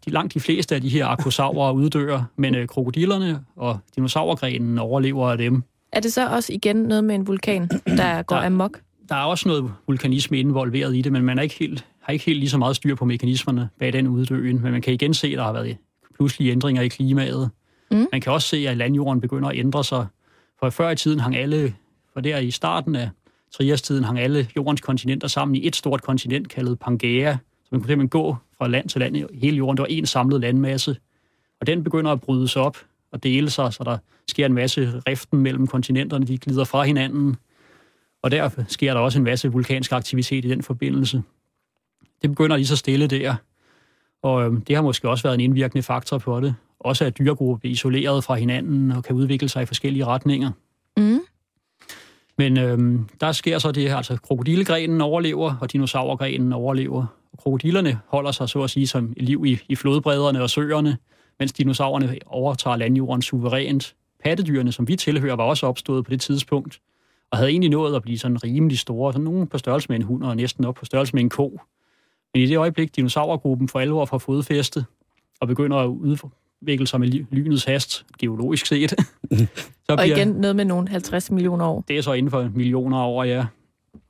[0.06, 5.32] de, langt de fleste af de her arkosaurer uddør, men øh, krokodillerne og dinosaurgrenen overlever
[5.32, 5.64] af dem.
[5.92, 8.82] Er det så også igen noget med en vulkan, der går der, amok?
[9.10, 12.26] Der er også noget vulkanisme involveret i det, men man er ikke helt, har ikke
[12.26, 14.62] helt lige så meget styr på mekanismerne bag den uddøen.
[14.62, 15.78] Men man kan igen se, at der har været
[16.16, 17.50] pludselige ændringer i klimaet.
[17.92, 18.08] Mm.
[18.12, 20.08] Man kan også se, at landjorden begynder at ændre sig.
[20.60, 21.76] For før i tiden hang alle,
[22.14, 23.10] for der i starten af
[23.52, 27.34] triastiden hang alle jordens kontinenter sammen i et stort kontinent kaldet Pangea.
[27.34, 29.78] Så man kunne simpelthen gå fra land til land i hele jorden.
[29.78, 30.98] Det var en samlet landmasse.
[31.62, 32.78] Og den begynder at bryde sig op
[33.12, 36.28] og dele sig, så der sker en masse riften mellem kontinenterne.
[36.28, 37.36] De glider fra hinanden.
[38.22, 41.24] Og der sker der også en masse vulkansk aktivitet i den forbindelse.
[42.22, 43.36] Det begynder lige så stille der,
[44.26, 46.56] og øhm, det har måske også været en indvirkende faktor på det.
[46.80, 50.52] Også at dyregrupper bliver isoleret fra hinanden og kan udvikle sig i forskellige retninger.
[50.98, 51.20] Mm.
[52.38, 57.06] Men øhm, der sker så det her, altså krokodillegrenen overlever, og dinosaurgrenen overlever.
[57.32, 60.98] Og krokodillerne holder sig så at sige som liv i, i flodbredderne og søerne,
[61.40, 63.96] mens dinosaurerne overtager landjorden suverænt.
[64.24, 66.80] Pattedyrene, som vi tilhører, var også opstået på det tidspunkt,
[67.32, 70.02] og havde egentlig nået at blive sådan rimelig store, sådan nogen på størrelse med en
[70.02, 71.60] hund og næsten op på størrelse med en ko.
[72.36, 74.86] Men i det øjeblik, dinosaurgruppen for alvor får fodfæste
[75.40, 78.90] og begynder at udvikle sig med lynets hast, geologisk set,
[79.86, 81.84] så og igen noget med nogle 50 millioner år.
[81.88, 83.46] Det er så inden for millioner år, ja.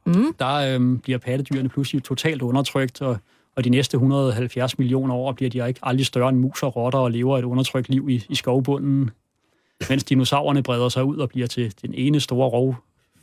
[0.06, 0.34] Mm.
[0.40, 3.18] Der øhm, bliver pattedyrene pludselig totalt undertrykt, og,
[3.56, 7.00] og de næste 170 millioner år bliver de ikke aldrig større end mus og rotter
[7.00, 9.12] og lever et undertrykt liv i, i skovbunden.
[9.90, 12.50] Mens dinosaurerne breder sig ud og bliver til den ene store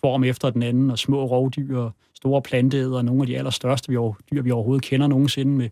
[0.05, 3.89] rovform efter den anden, og små rovdyr og store planteæder, og nogle af de allerstørste
[3.89, 3.99] vi
[4.31, 5.69] dyr, vi overhovedet kender nogensinde, med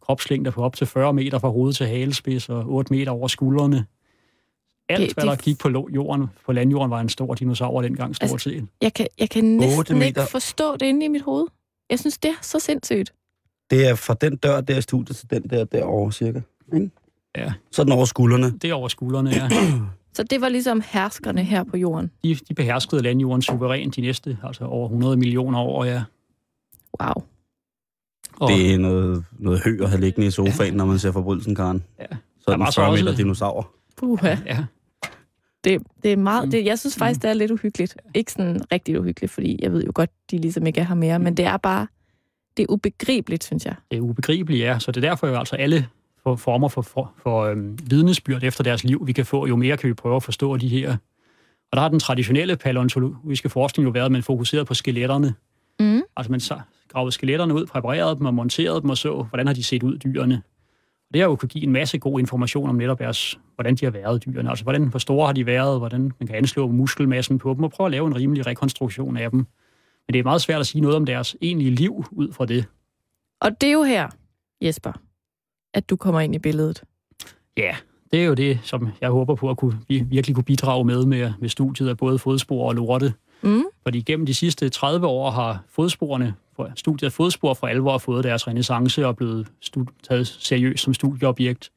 [0.00, 3.86] kropslængder på op til 40 meter fra hoved til halespids og 8 meter over skuldrene.
[4.88, 8.30] Alt, det, hvad der gik på jorden, på landjorden, var en stor dinosaur dengang, stort
[8.30, 8.66] altså, set.
[8.82, 11.46] Jeg kan, jeg kan næsten ikke forstå det inde i mit hoved.
[11.90, 13.12] Jeg synes, det er så sindssygt.
[13.70, 16.40] Det er fra den dør der i studiet til den der derovre, cirka.
[16.74, 16.90] Ikke?
[17.36, 17.52] Ja.
[17.70, 18.58] Så den over skuldrene.
[18.58, 19.48] Det er over skuldrene, ja.
[20.14, 22.10] så det var ligesom herskerne her på jorden?
[22.24, 26.02] De, de beherskede landjorden suverænt de næste, altså over 100 millioner år, ja.
[27.02, 27.24] Wow.
[28.36, 30.76] Og, det er noget, noget hø at have liggende i sofaen, ja.
[30.76, 31.84] når man ser forbrydelsen, Karen.
[32.00, 32.16] Ja.
[32.40, 33.22] Så er den 40 meter også...
[33.22, 33.70] dinosaur.
[33.96, 34.36] Puha.
[34.46, 34.64] Ja.
[35.64, 37.96] Det, det er meget, det, jeg synes faktisk, det er lidt uhyggeligt.
[38.14, 41.18] Ikke sådan rigtig uhyggeligt, fordi jeg ved jo godt, de ligesom ikke er her mere,
[41.18, 41.86] men det er bare,
[42.56, 43.74] det er ubegribeligt, synes jeg.
[43.90, 44.78] Det er ubegribeligt, ja.
[44.78, 45.88] Så det er derfor jo altså alle
[46.24, 49.76] for former for, for, for øhm, vidnesbyrd efter deres liv, vi kan få, jo mere
[49.76, 50.96] kan vi prøve at forstå de her.
[51.72, 55.34] Og der har den traditionelle paleontologiske forskning jo været, at man fokuseret på skeletterne.
[55.80, 56.02] Mm.
[56.16, 56.40] Altså man
[56.88, 59.98] gravede skeletterne ud, præparerede dem og monterede dem og så, hvordan har de set ud,
[59.98, 60.42] dyrene.
[61.12, 63.90] Det har jo kunne give en masse god information om netop deres, hvordan de har
[63.90, 64.50] været, dyrene.
[64.50, 67.70] Altså, hvordan, hvor store har de været, hvordan man kan anslå muskelmassen på dem, og
[67.70, 69.38] prøve at lave en rimelig rekonstruktion af dem.
[70.06, 72.64] Men det er meget svært at sige noget om deres egentlige liv ud fra det.
[73.40, 74.08] Og det er jo her,
[74.62, 74.92] Jesper,
[75.74, 76.82] at du kommer ind i billedet.
[77.56, 77.76] Ja,
[78.12, 81.32] det er jo det, som jeg håber på at kunne, virkelig kunne bidrage med, med
[81.40, 83.14] med studiet af både fodspor og lorte.
[83.42, 83.64] Mm.
[83.82, 86.34] Fordi gennem de sidste 30 år har fodsporene
[86.76, 89.48] studiet af fodspor for alvor fået deres renaissance og blevet
[90.08, 91.70] taget seriøst som studieobjekt.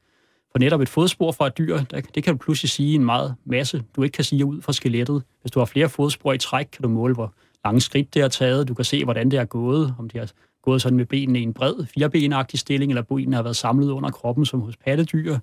[0.52, 3.36] For netop et fodspor fra et dyr, der, det kan du pludselig sige en meget
[3.46, 5.24] masse, du ikke kan sige ud fra skelettet.
[5.42, 7.34] Hvis du har flere fodspor i træk, kan du måle, hvor
[7.66, 8.68] lange skridt det har taget.
[8.68, 10.32] Du kan se, hvordan det er gået, om det har
[10.68, 14.12] gået sådan med benene i en bred, firebenagtig stilling, eller benene har været samlet under
[14.12, 15.38] kroppen som hos pattedyr.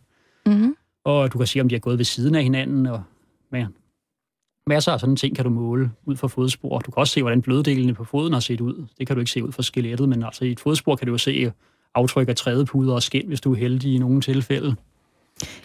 [0.47, 0.77] Mm-hmm.
[1.05, 3.03] Og du kan se, om de har gået ved siden af hinanden, og
[3.51, 3.67] man,
[4.67, 6.79] masser af sådan ting kan du måle ud fra fodspor.
[6.79, 8.87] Du kan også se, hvordan bløddelene på foden har set ud.
[8.99, 11.13] Det kan du ikke se ud fra skelettet, men altså i et fodspor kan du
[11.13, 11.53] jo se
[11.95, 14.77] aftryk af trædepuder og skin, hvis du er heldig i nogle tilfælde.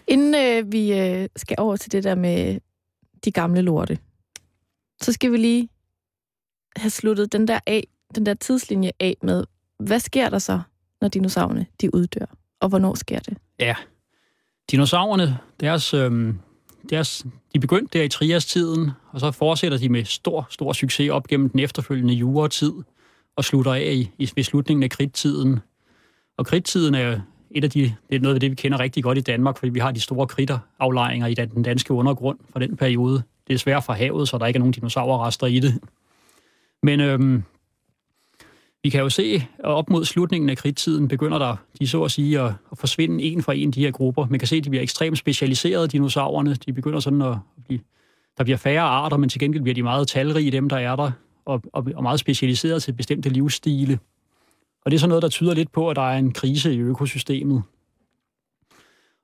[0.07, 2.59] Inden øh, vi øh, skal over til det der med
[3.25, 3.97] de gamle lorte,
[5.01, 5.69] så skal vi lige
[6.75, 9.43] have sluttet den der af, den der tidslinje af med,
[9.79, 10.61] hvad sker der så,
[11.01, 12.25] når dinosaurerne de uddør,
[12.59, 13.37] og hvornår sker det?
[13.59, 13.75] Ja,
[14.71, 16.33] dinosaurerne, deres øh,
[16.89, 21.27] deres, de begyndte der i trias-tiden, og så fortsætter de med stor, stor succes op
[21.27, 22.73] gennem den efterfølgende juretid,
[23.35, 25.59] og slutter af i, i ved slutningen af kridttiden.
[26.37, 27.19] Og kridttiden er
[27.51, 29.69] et af de, det er noget af det, vi kender rigtig godt i Danmark, fordi
[29.69, 33.23] vi har de store kritteraflejringer i den danske undergrund fra den periode.
[33.47, 35.79] Det er svært fra havet, så der ikke er nogen dinosaurrester i det.
[36.83, 37.43] Men øhm,
[38.83, 42.11] vi kan jo se, at op mod slutningen af kridttiden begynder der, de så at
[42.11, 44.27] sige, at, at forsvinde en for en de her grupper.
[44.29, 46.53] Man kan se, at de bliver ekstremt specialiserede, dinosaurerne.
[46.53, 47.79] De begynder sådan at blive,
[48.37, 51.11] der bliver færre arter, men til gengæld bliver de meget talrige, dem der er der,
[51.45, 53.99] og, og, og meget specialiseret til bestemte livsstile.
[54.85, 56.77] Og det er sådan noget, der tyder lidt på, at der er en krise i
[56.77, 57.63] økosystemet.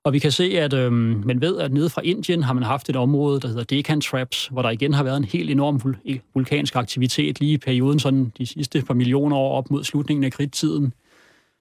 [0.05, 2.89] Og vi kan se, at øhm, man ved, at nede fra Indien har man haft
[2.89, 6.19] et område, der hedder Deccan Traps, hvor der igen har været en helt enorm vul-
[6.33, 10.31] vulkansk aktivitet lige i perioden, sådan de sidste par millioner år op mod slutningen af
[10.31, 10.93] kridttiden.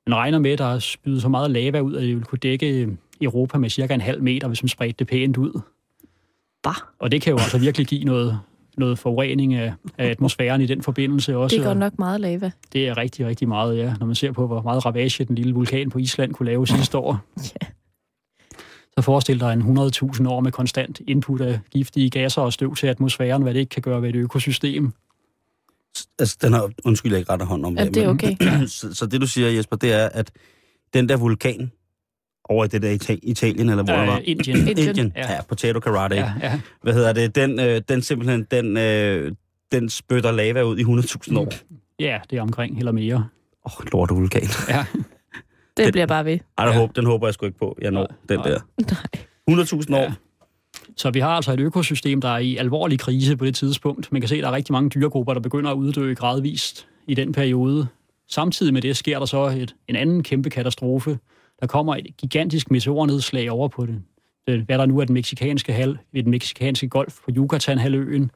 [0.06, 2.38] Man regner med, at der er spydet så meget lava ud, at det vil kunne
[2.38, 2.88] dække øh,
[3.20, 5.60] Europa med cirka en halv meter, hvis man spredte det pænt ud.
[6.62, 6.74] Bah.
[6.98, 8.40] Og det kan jo altså virkelig give noget,
[8.76, 11.56] noget forurening af, af atmosfæren i den forbindelse også.
[11.56, 12.50] Det godt nok meget lava.
[12.72, 13.94] Det er rigtig, rigtig meget, ja.
[14.00, 16.98] Når man ser på, hvor meget ravage den lille vulkan på Island kunne lave sidste
[16.98, 17.20] år.
[17.62, 17.66] ja.
[18.98, 22.86] Så forestil dig en 100.000 år med konstant input af giftige gasser og støv til
[22.86, 24.92] atmosfæren, hvad det ikke kan gøre ved et økosystem.
[26.18, 27.96] Altså, den har, undskyld, jeg ikke ret hånd om ja, det.
[27.96, 28.36] er okay.
[28.66, 30.30] så, så det, du siger, Jesper, det er, at
[30.94, 31.72] den der vulkan
[32.44, 34.18] over i det der Ita- Italien, eller hvor øh, det var?
[34.24, 34.68] Indien.
[34.78, 35.32] Indien, ja.
[35.32, 35.42] ja.
[35.42, 36.16] Potato karate.
[36.16, 36.60] Ja, ja.
[36.82, 37.34] Hvad hedder det?
[37.34, 39.32] Den, øh, den simpelthen, den, øh,
[39.72, 41.52] den spytter lava ud i 100.000 år.
[41.98, 43.28] Ja, det er omkring eller mere.
[43.66, 44.48] Åh, oh, lort vulkan.
[44.68, 44.84] Ja,
[45.76, 46.38] Det Det- bliver bare ved.
[46.58, 46.78] Ej, der Ja.
[46.78, 48.48] håb, den håber jeg sgu ikke på, jeg når, den nej.
[48.48, 48.58] der.
[48.80, 49.24] Nej.
[49.50, 50.00] 100.000 år.
[50.00, 50.12] Ja.
[50.96, 54.12] Så vi har altså et økosystem, der er i alvorlig krise på det tidspunkt.
[54.12, 57.14] Man kan se, at der er rigtig mange dyregrupper, der begynder at uddø gradvist i
[57.14, 57.86] den periode.
[58.28, 61.18] Samtidig med det sker der så et, en anden kæmpe katastrofe.
[61.60, 64.02] Der kommer et gigantisk meteornedslag over på det.
[64.46, 68.30] det hvad der nu er den meksikanske hal, ved den meksikanske golf på Yucatan-halvøen.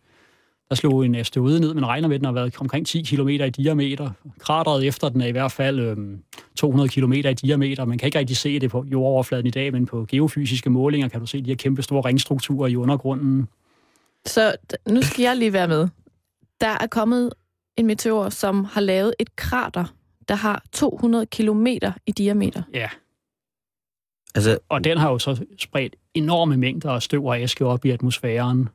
[0.68, 3.28] Der slog en asteroide ned, men regner med, at den har været omkring 10 km
[3.28, 4.10] i diameter.
[4.38, 6.22] Krateret efter den er i hvert fald øhm,
[6.56, 7.84] 200 km i diameter.
[7.84, 11.20] Man kan ikke rigtig se det på jordoverfladen i dag, men på geofysiske målinger kan
[11.20, 13.48] du se de her kæmpe store ringstrukturer i undergrunden.
[14.26, 14.56] Så
[14.88, 15.88] nu skal jeg lige være med.
[16.60, 17.32] Der er kommet
[17.76, 19.84] en meteor, som har lavet et krater,
[20.28, 22.62] der har 200 kilometer i diameter.
[22.74, 22.88] Ja,
[24.34, 27.90] Altså, og den har jo så spredt enorme mængder af støv og aske op i
[27.90, 28.68] atmosfæren.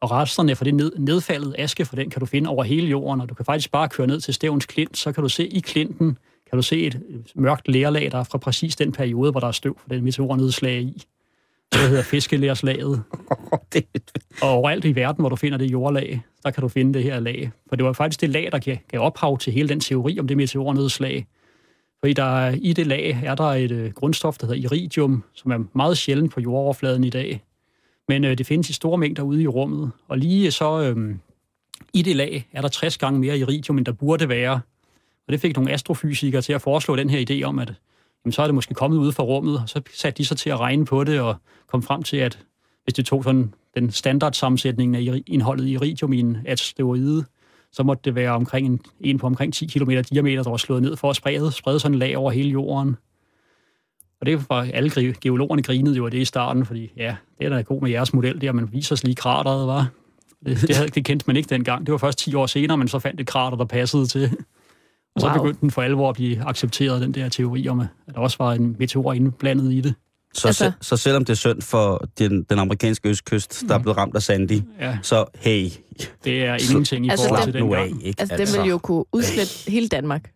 [0.00, 3.20] Og resterne for det ned, nedfaldet aske for den kan du finde over hele jorden,
[3.20, 5.60] og du kan faktisk bare køre ned til Stævns Klint, så kan du se i
[5.60, 6.18] klinten,
[6.50, 7.00] kan du se et
[7.34, 10.80] mørkt lærlag, der er fra præcis den periode, hvor der er støv for den meteornedslag
[10.80, 11.04] i.
[11.72, 13.02] Det hedder fiskelærslaget.
[14.42, 17.20] Og overalt i verden, hvor du finder det jordlag, der kan du finde det her
[17.20, 17.50] lag.
[17.68, 20.36] For det var faktisk det lag, der gav, ophav til hele den teori om det
[20.36, 21.26] meteornedslag.
[22.00, 25.50] Fordi der, er- i det lag er der et øh, grundstof, der hedder iridium, som
[25.50, 27.42] er meget sjældent på jordoverfladen i dag.
[28.08, 29.90] Men øh, det findes i store mængder ude i rummet.
[30.08, 31.14] Og lige så øh,
[31.92, 34.60] i det lag er der 60 gange mere iridium, end der burde være.
[35.26, 37.72] Og det fik nogle astrofysikere til at foreslå den her idé om, at
[38.24, 40.50] jamen, så er det måske kommet ud fra rummet, og så satte de sig til
[40.50, 41.36] at regne på det og
[41.66, 42.38] kom frem til, at
[42.84, 47.24] hvis det tog sådan den standardsammensætning af indholdet i iridium i en asteroide,
[47.72, 50.82] så måtte det være omkring en, en på omkring 10 km diameter, der var slået
[50.82, 52.96] ned for at sprede, sprede sådan en lag over hele jorden.
[54.24, 57.48] Og det var alle geologerne grinede jo af det i starten, fordi ja, det er
[57.50, 59.88] da god med jeres model der, man viser os lige krateret, var.
[60.46, 61.86] Det, det, havde, det kendte man ikke dengang.
[61.86, 64.30] Det var først 10 år senere, man så fandt et krater, der passede til.
[65.14, 65.36] Og så Wow.
[65.36, 68.52] begyndte den for alvor at blive accepteret, den der teori om, at der også var
[68.52, 69.94] en meteor indblandet i det.
[70.34, 73.78] så, Altså- altså, så selvom det er synd for den, den amerikanske østkyst, der er
[73.78, 75.68] blevet ramt af Sandy, Ja, så hey,
[76.24, 78.06] det er ingenting i Altså, forhold det- til af, dengang.
[78.06, 78.20] ikke?
[78.20, 80.30] Altså, det vil jo kunne udslette hele Danmark.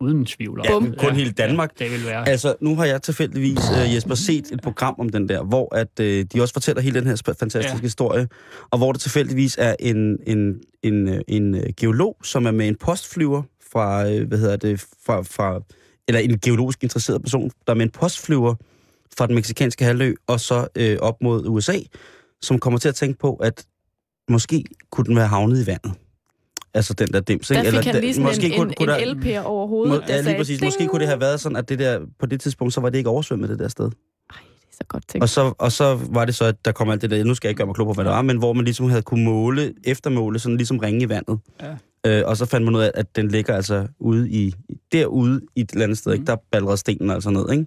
[0.00, 0.60] Uden tvivl.
[0.64, 0.94] Ja, Bum.
[0.98, 1.72] kun hele Danmark.
[1.80, 2.28] Ja, det vil være.
[2.28, 5.88] Altså, nu har jeg tilfældigvis, uh, Jesper, set et program om den der, hvor at,
[6.00, 7.80] uh, de også fortæller hele den her fantastiske Ja.
[7.82, 8.28] historie,
[8.70, 12.68] og hvor det tilfældigvis er en, en, en, øh, en uh, geolog, som er med
[12.68, 15.60] en postflyver fra, hvad hedder det, fra, fra,
[16.08, 18.54] eller en geologisk interesseret person, der er med en postflyver
[19.18, 21.78] fra den meksikanske halvø, og så uh, op mod USA,
[22.42, 23.64] som kommer til at tænke på, at
[24.30, 25.92] måske kunne den være havnet i vandet.
[26.78, 27.62] Altså den der dims, ikke?
[27.64, 29.66] Der fik han den- lige sådan måske en, kunne- en, kunne der- en LP over
[29.66, 30.58] hovedet, Må, der ja, lige sagde, præcis.
[30.58, 32.90] "Ding!" Måske kunne det have været sådan, at det der, på det tidspunkt, så var
[32.90, 33.84] det ikke oversvømmet det der sted.
[33.84, 33.90] Ej,
[34.30, 35.22] det er så godt tænkt.
[35.22, 37.48] Og så, og så var det så, at der kom alt det der, nu skal
[37.48, 39.24] jeg ikke gøre mig klog på, hvad det var, men hvor man ligesom havde kunne
[39.24, 41.38] måle, eftermåle, sådan ligesom ringe i vandet.
[41.62, 42.18] Ja.
[42.20, 44.54] Øh, og så fandt man ud af, at den ligger altså ude i,
[44.92, 46.20] derude i et eller andet sted, Mhm.
[46.20, 46.30] ikke?
[46.30, 47.66] der ballerede stenen altså ned, ikke?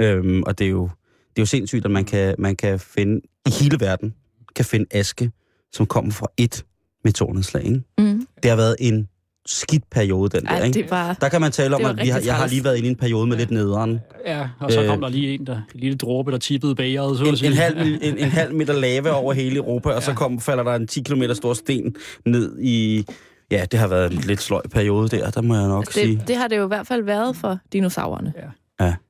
[0.00, 0.82] Øhm, og det er jo,
[1.30, 4.14] det er jo sindssygt, at man kan, man kan finde, i hele verden,
[4.56, 5.30] kan finde aske,
[5.72, 6.64] som kommer fra et
[7.06, 7.82] meteornedslag, ikke?
[7.98, 8.26] Mm.
[8.42, 9.08] Det har været en
[9.48, 10.82] skidt periode, den der, Ej, ikke?
[10.82, 11.16] det var...
[11.20, 12.90] Der kan man tale om, Det at vi har, jeg har lige været inde i
[12.90, 14.00] en periode med lidt nederen.
[14.26, 17.18] Ja, og så Øh, kom der lige en, der, en lille dråbe, der tippede bageret,
[17.18, 17.50] så En, sige.
[17.50, 20.16] en, halv, en, en halv meter lave over hele Europa, og så Ja.
[20.16, 21.94] kom, falder der en 10 km stor sten
[22.26, 23.04] ned i...
[23.50, 26.16] Ja, det har været en lidt sløj periode der, der må jeg nok Altså, sige.
[26.18, 28.32] det, det har det jo i hvert fald været for dinosaurerne.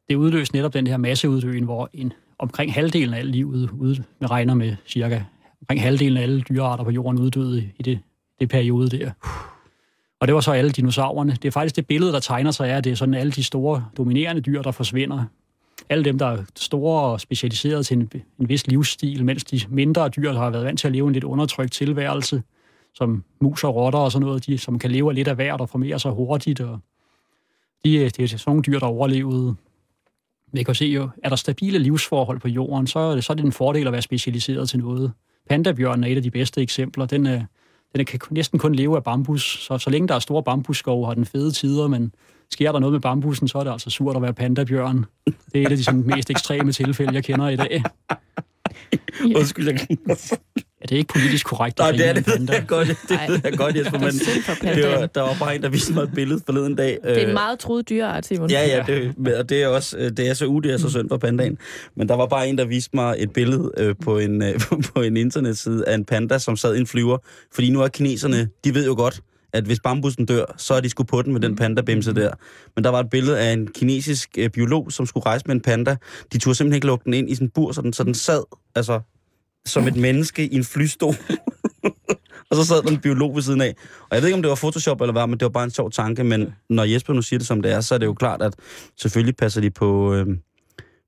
[0.08, 4.30] Det udløste netop den her masseuddøen, hvor en, omkring halvdelen af alt livet, ude, med
[4.30, 5.20] regner med cirka
[5.60, 7.98] omkring halvdelen af alle dyrearter på jorden uddøde i- det,
[8.40, 9.10] det periode der.
[10.20, 11.32] Og det var så alle dinosaurerne.
[11.32, 13.44] Det er faktisk det billede, der tegner sig af, at det er sådan alle de
[13.44, 15.24] store dominerende dyr, der forsvinder.
[15.88, 20.08] Alle dem, der er store og specialiseret til en, en vis livsstil, mens de mindre
[20.08, 22.42] dyr, der har været vant til at leve en lidt undertrykt tilværelse,
[22.94, 25.60] som mus og rotter og sådan noget, de, som kan leve af lidt af hvert
[25.60, 26.60] og formere sig hurtigt.
[26.60, 26.78] Og
[27.84, 29.54] de, det er sådan nogle dyr, der overlevede.
[30.52, 33.34] Vi kan se jo, er der stabile livsforhold på jorden, så er det, så er
[33.34, 35.12] det en fordel at være specialiseret til noget.
[35.48, 37.06] Pandabjørnen er et af de bedste eksempler.
[37.06, 37.40] Den, øh,
[37.96, 41.14] den kan næsten kun leve af bambus, så så længe der er store bambusskove, har
[41.14, 42.14] den fede tider, men
[42.50, 45.04] sker der noget med bambussen, så er det altså surt at være pandabjørn.
[45.26, 47.82] Det er et af de sådan, mest ekstreme tilfælde, jeg kender i dag.
[49.36, 49.78] Undskyld, jeg
[50.86, 53.18] Ja, det er ikke politisk korrekt Nej, at det er det, det jeg godt, det
[53.28, 54.12] ved jeg godt, Jesper, men
[54.74, 56.98] det var, der var bare en, der viste mig et billede forleden dag.
[57.02, 58.50] Det er øh, en meget truet dyreart, Simon.
[58.50, 60.90] Ja, ja, det, og det er også øh, det er så u, det er så
[60.90, 61.58] synd for pandaen.
[61.96, 64.60] Men der var bare en, der viste mig et billede øh, på, en, øh,
[64.94, 67.18] på en internetside af en panda, som sad i en flyver.
[67.54, 69.20] Fordi nu er kineserne, de ved jo godt,
[69.52, 72.30] at hvis bambussen dør, så er de sgu på den med den pandabimse der.
[72.74, 75.60] Men der var et billede af en kinesisk øh, biolog, som skulle rejse med en
[75.60, 75.96] panda.
[76.32, 78.42] De turde simpelthen ikke lukke den ind i sin bur, så den, så den sad
[78.74, 79.00] altså,
[79.66, 81.14] som et menneske i en flystol.
[82.50, 83.74] Og så sad der en biolog ved siden af.
[84.00, 85.70] Og jeg ved ikke, om det var Photoshop eller hvad, men det var bare en
[85.70, 86.24] sjov tanke.
[86.24, 88.54] Men når Jesper nu siger det, som det er, så er det jo klart, at
[88.96, 90.26] selvfølgelig passer de på, øh,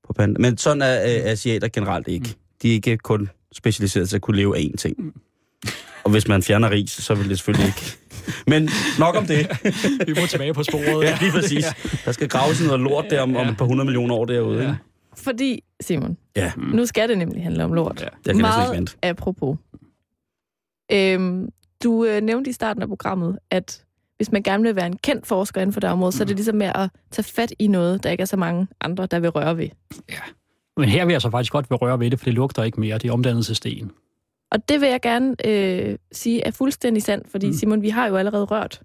[0.07, 0.39] på panda.
[0.39, 2.35] Men sådan er øh, asiater generelt ikke.
[2.61, 5.13] De er ikke kun specialiseret til at kunne leve af én ting.
[6.03, 7.97] Og hvis man fjerner ris, så vil det selvfølgelig ikke.
[8.47, 9.47] Men nok om det.
[10.07, 11.03] Vi må tilbage på sporet.
[11.05, 11.65] Ja, lige præcis.
[12.05, 14.61] Der skal graves noget lort der om, om et par hundrede millioner år derude.
[14.61, 14.75] Ikke?
[15.17, 18.01] Fordi, Simon, Ja, nu skal det nemlig handle om lort.
[18.01, 18.03] Ja.
[18.05, 18.97] jeg kan næsten ikke Meget vente.
[19.03, 19.57] apropos.
[20.91, 21.49] Øhm,
[21.83, 23.83] du øh, nævnte i starten af programmet, at
[24.17, 26.35] hvis man gerne vil være en kendt forsker inden for det område, så er det
[26.35, 29.29] ligesom med at tage fat i noget, der ikke er så mange andre, der vil
[29.29, 29.69] røre ved.
[30.77, 32.79] Men her vil jeg så faktisk godt vil røre ved det, for det lugter ikke
[32.79, 32.97] mere.
[32.97, 33.91] Det er omdannet til sten.
[34.51, 37.53] Og det vil jeg gerne øh, sige er fuldstændig sandt, fordi Mm.
[37.53, 38.81] Simon, vi har jo allerede rørt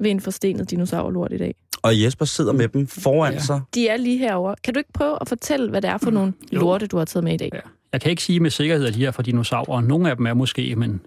[0.00, 1.54] ved en forstenet dinosaurlort i dag.
[1.84, 3.38] Og Jesper sidder med dem foran Ja.
[3.38, 3.60] sig.
[3.74, 4.54] De er lige herovre.
[4.64, 6.58] Kan du ikke prøve at fortælle, hvad det er for nogle Jo.
[6.60, 7.50] lorte, du har taget med i dag?
[7.54, 7.60] Ja.
[7.92, 9.80] Jeg kan ikke sige med sikkerhed, at de er fra dinosaurer.
[9.80, 11.00] Nogle af dem er måske, men,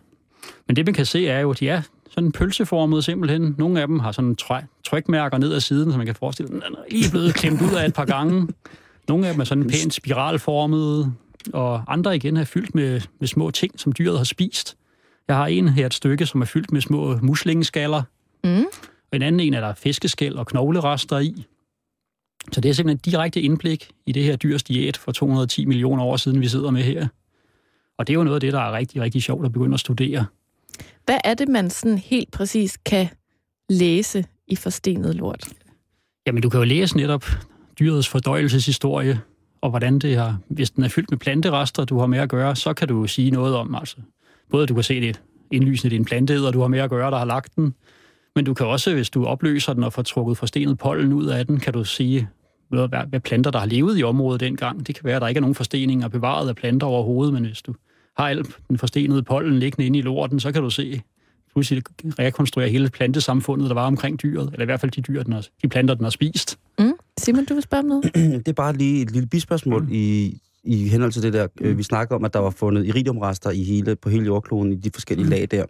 [0.68, 3.56] men det man kan se er jo, at de er sådan pølseformede simpelthen.
[3.58, 6.58] Nogle af dem har sådan try- trykmærker ned ad siden, så man kan forestille sig,
[6.58, 8.48] at den er lige blevet klemt ud af et par gange.
[9.08, 11.14] Nogle af dem er sådan pænt spiralformede,
[11.54, 14.78] og andre igen er fyldt med, med små ting, som dyret har spist.
[15.28, 18.04] Jeg har en her et stykke, som er fyldt med små muslingeskaller,
[18.44, 18.66] Mm.
[19.12, 21.45] Og en anden en er der fiskeskæl og knoglerester i.
[22.51, 26.03] Så det er simpelthen et direkte indblik i det her dyrs diæt for 210 millioner
[26.03, 27.08] år siden, vi sidder med her.
[27.97, 29.80] Og det er jo noget af det, der er rigtig, rigtig sjovt at begynde at
[29.80, 30.26] studere.
[31.05, 33.08] Hvad er det, man sådan helt præcis kan
[33.70, 35.47] læse i forstenet lort?
[36.28, 37.26] Jamen, du kan jo læse netop
[37.80, 39.22] dyrets fordøjelseshistorie,
[39.62, 42.55] og hvordan det har, hvis den er fyldt med planterester, du har med at gøre,
[42.55, 43.97] så kan du sige noget om, altså,
[44.49, 47.12] både du kan se det indlysende, det er en planteæder, du har med at gøre,
[47.12, 47.74] der har lagt den,
[48.38, 51.46] men du kan også, hvis du opløser den og får trukket forstenet pollen ud af
[51.46, 52.28] den, kan du sige,
[52.70, 54.88] hvad, planter, der har levet i området dengang.
[54.88, 57.62] Det kan være, at der ikke er nogen forsteninger bevaret af planter overhovedet, men hvis
[57.62, 57.74] du
[58.18, 61.02] har alt den forstenede pollen liggende inde i lorten, så kan du se,
[61.54, 61.84] pludselig
[62.20, 65.48] rekonstruere hele plantesamfundet, der var omkring dyret, eller i hvert fald de dyr, den har,
[65.64, 66.60] de planter, den har spist.
[66.80, 66.94] Mm?
[67.18, 68.16] Simon, du vil spørge om noget?
[68.46, 69.90] Det er bare lige et lille bispørgsmål mm.
[69.92, 73.50] i, i henhold til det der, øh, vi snakker om, at der var fundet iridiumrester
[73.50, 75.32] i hele, på hele jordkloden i de forskellige mm.
[75.32, 75.66] lag der.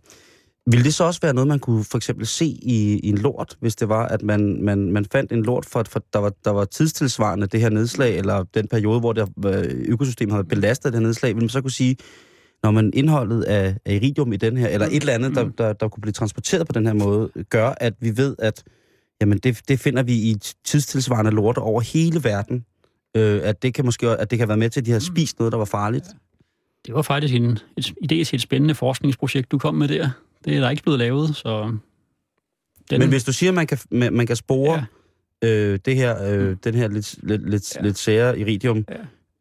[0.72, 3.58] Vil det så også være noget, man kunne for eksempel se i, i en lort,
[3.60, 6.52] hvis det var, at man, man, man fandt en lort, for, for der, var, der
[6.52, 11.00] var tidstilsvarende det her nedslag, eller den periode, hvor det, øh, økosystemet havde belastet det
[11.00, 11.96] her nedslag, vil man så kunne sige,
[12.64, 15.74] når man indholdet af, af iridium i den her, eller et eller andet, der, der,
[15.74, 18.64] der kunne blive transporteret på den her måde, gør, at vi ved, at
[19.22, 22.66] jamen det, det finder vi i tidstilsvarende lorte over hele verden,
[23.18, 25.40] øh, at det kan måske at det kan være med til, at de har spist
[25.40, 26.06] noget, der var farligt.
[26.86, 30.10] Det var faktisk en et, idé til et spændende forskningsprojekt, du kom med der.
[30.46, 31.78] Det er der ikke blevet lavet, så...
[32.90, 34.86] Den, Men hvis du siger, at man kan, man, man kan spore
[35.44, 35.48] Ja.
[35.50, 37.82] øh, det her, øh, den her lidt, lidt, lidt, Ja.
[37.82, 38.86] lidt sære iridium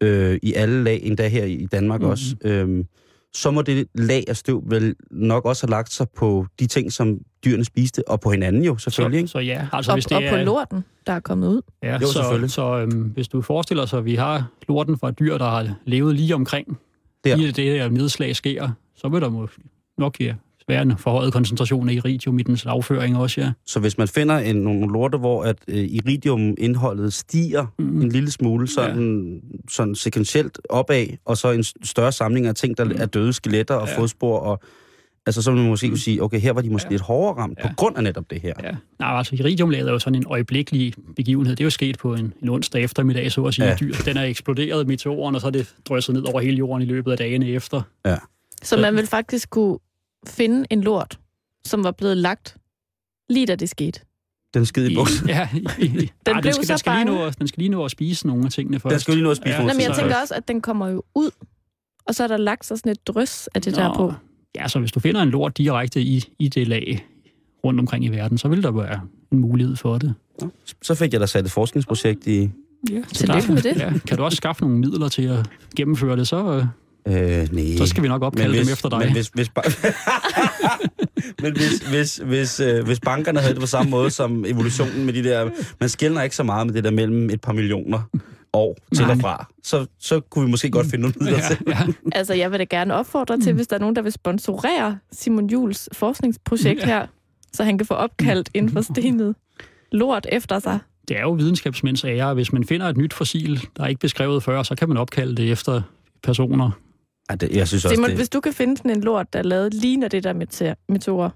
[0.01, 0.07] Ja.
[0.07, 2.09] øh, i alle lag, endda her i Danmark Mhm.
[2.09, 2.85] også, øh,
[3.33, 6.93] så må det lag af støv vel nok også have lagt sig på de ting,
[6.93, 9.29] som dyrene spiste, og på hinanden jo selvfølgelig.
[9.29, 9.49] så, Ikke?
[9.49, 10.43] så ja, altså Og, hvis det og på er...
[10.43, 11.61] lorten, der er kommet ud.
[11.83, 12.51] Ja, Jo, så, selvfølgelig.
[12.51, 15.75] så øhm, hvis du forestiller sig, at vi har lorten fra et dyr, der har
[15.85, 16.79] levet lige omkring,
[17.23, 17.35] Der.
[17.35, 19.61] lige det der nedslag sker, så vil der måske
[19.97, 20.35] nok ja,
[20.67, 23.51] være en forhøjet koncentration af iridium i dens afføring også, ja.
[23.65, 28.01] Så hvis man finder en, nogle lorte, hvor at øh, iridiumindholdet stiger mm.
[28.01, 29.57] en lille smule, sådan, ja.
[29.69, 32.91] sådan sekventielt opad, og så en større samling af ting, der mm.
[32.97, 33.93] er døde skeletter og Ja.
[33.93, 33.99] ja.
[33.99, 34.59] fodspor, og
[35.25, 36.93] altså så vil man måske kunne sige, okay, her var de måske Ja.
[36.93, 37.67] lidt hårdere ramt, Ja.
[37.67, 38.53] på grund af netop det her.
[38.63, 38.71] ja.
[38.99, 41.55] Nej, altså iridiumlaget er jo sådan en øjeblikkelig begivenhed.
[41.55, 43.65] Det er jo sket på en, en onsdag eftermiddag, så at sige.
[43.65, 43.71] Ja.
[43.71, 43.77] Ja.
[43.79, 43.93] Dyr.
[44.05, 47.11] Den er eksploderet meteoren, og så er det drysset ned over hele jorden i løbet
[47.11, 47.81] af dagene efter.
[48.63, 49.77] Så man vil faktisk kunne
[50.27, 51.19] finde en lort,
[51.65, 52.57] som var blevet lagt
[53.29, 53.99] lige da det skete.
[54.53, 55.29] Den skide i buksen.
[55.29, 57.61] ja, i, i, den, blev den, skal, så den, skal lige nå, at- den skal
[57.61, 58.91] lige nå at spise nogle af tingene først.
[58.91, 59.57] Den skal lige nå at spise Ja.
[59.57, 61.29] nogle Nå, men jeg tænker også, at den kommer jo ud,
[62.05, 64.13] og så er der lagt sig sådan et drøs af det der på.
[64.55, 67.05] Ja, så hvis du finder en lort direkte i, i det lag
[67.63, 69.01] rundt omkring i verden, så vil der være
[69.31, 70.13] en mulighed for det.
[70.81, 72.49] Så fik jeg da sat et forskningsprojekt i...
[72.91, 73.75] Ja, Tillykke med det.
[73.77, 76.65] Ja, kan du også skaffe nogle midler til at gennemføre det, så,
[77.07, 77.77] øh, nej.
[77.77, 78.99] så skal vi nok opkalde dem efter dig.
[78.99, 79.87] Men hvis, hvis, ba-
[81.43, 85.13] men hvis, hvis, hvis, øh, hvis bankerne havde det på samme måde som evolutionen med
[85.13, 85.49] de der...
[85.79, 87.99] Man skældner ikke så meget med det der mellem et par millioner
[88.53, 89.13] år til Nej.
[89.15, 89.47] og fra.
[89.63, 91.57] Så, så kunne vi måske godt finde nogle midler ja, til.
[91.67, 91.77] ja.
[92.11, 95.47] Altså, jeg vil da gerne opfordre til, hvis der er nogen, der vil sponsorere Simon
[95.49, 96.85] Jules forskningsprojekt Ja.
[96.85, 97.07] her,
[97.53, 99.35] så han kan få opkaldt en forstenet
[99.91, 100.79] lort efter sig.
[101.07, 102.33] Det er jo videnskabsmænds ære.
[102.33, 105.35] Hvis man finder et nyt fossil, der er ikke beskrevet før, så kan man opkalde
[105.35, 105.81] det efter
[106.23, 106.71] personer.
[107.29, 108.17] Ja, det, jeg synes også, Simon, det...
[108.17, 110.75] hvis du kan finde sådan en lort, der er lavet lige når det der meteor,
[110.89, 111.35] meteor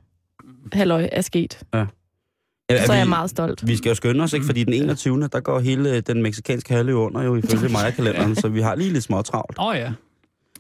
[0.74, 3.68] halløj er sket, Ja, så er jeg vi- meget stolt.
[3.68, 4.46] Vi skal jo skynde os, ikke?
[4.46, 5.28] Fordi den 21.
[5.28, 9.04] der går hele den meksikanske halvø under jo ifølge Maya-kalenderen, så vi har lige lidt
[9.04, 9.60] småtravlt.
[9.60, 9.92] Åh oh, ja.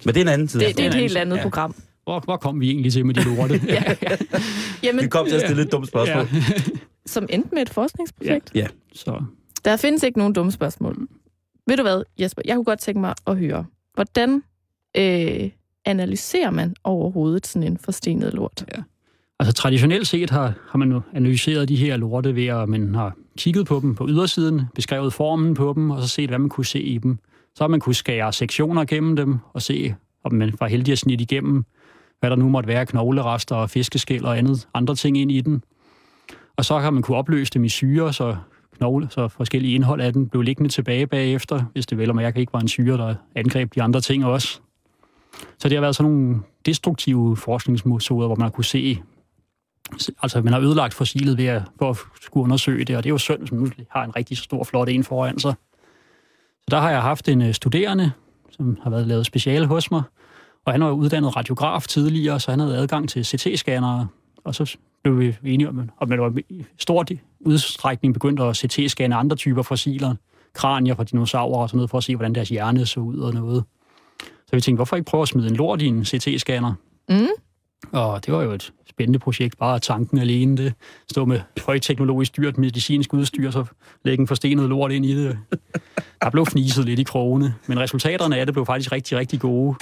[0.06, 0.60] Men det er en anden tid.
[0.60, 1.42] Det, det er et helt andet ja.
[1.42, 1.76] program.
[2.04, 3.62] hvor, hvor kom vi egentlig til med de lorte?
[3.68, 3.84] ja.
[4.84, 6.28] Jamen, Vi kom til at stille et dumt spørgsmål.
[6.34, 6.42] Ja.
[7.06, 8.52] som endte med et forskningsprojekt.
[8.56, 8.68] Ja.
[8.94, 9.24] Så
[9.66, 11.08] Der findes ikke nogen dumme spørgsmål.
[11.68, 12.42] Ved du hvad, Jesper?
[12.46, 14.44] Jeg kunne godt tænke mig at høre, hvordan
[14.98, 15.50] øh,
[15.86, 18.66] analyserer man overhovedet sådan en forstenet lort?
[18.76, 18.82] Ja.
[19.39, 23.16] Altså traditionelt set har, har man jo analyseret de her lorte ved, at man har
[23.38, 26.66] kigget på dem på ydersiden, beskrevet formen på dem, og så set, hvad man kunne
[26.66, 27.18] se i dem.
[27.56, 30.98] Så har man kunne skære sektioner gennem dem, og se, om man var heldig at
[30.98, 31.66] snitte igennem,
[32.20, 35.64] hvad der nu måtte være, knoglerester og fiskeskæl og andet, andre ting ind i den.
[36.58, 38.36] Og så har man kunne opløse dem i syre, så
[38.78, 42.39] knogle, så forskellige indhold af den blev liggende tilbage bagefter, hvis det vel og mærke
[42.39, 44.60] ikke var en syre, der angreb de andre ting også.
[45.58, 49.02] Så det har været sådan nogle destruktive forskningsmetoder, hvor man har kunne se,
[50.22, 53.14] altså man har ødelagt fossilet ved at, for at skulle undersøge det, og det er
[53.14, 55.54] jo synd, som nu har en rigtig stor, flot en foran sig.
[56.62, 58.12] Så der har jeg haft en øh, studerende,
[58.50, 60.04] som har været lavet speciale hos mig,
[60.66, 64.08] og han var uddannet radiograf tidligere, så han havde adgang til CT-scannere,
[64.44, 67.06] og så blev vi enige om, at man var i stor
[67.40, 70.16] udstrækning begyndt at CT-scanne andre typer fossiler,
[70.54, 73.34] kranier fra dinosaurer og sådan noget, for at se, hvordan deres hjerne så ud og
[73.34, 73.64] noget.
[74.52, 76.74] Så vi tænkte, hvorfor ikke prøve at smide en lort i en CT-scanner?
[77.10, 77.28] Mm.
[77.91, 80.74] Og det var jo et spændende projekt, bare tanken alene det.
[81.12, 83.66] Stå med højteknologisk dyrt medicinsk udstyr, så
[84.06, 85.39] lægge en forstenet lort ind i det.
[86.22, 89.76] Der blev fniset lidt i krogene, men resultaterne af det blev faktisk rigtig, rigtig gode.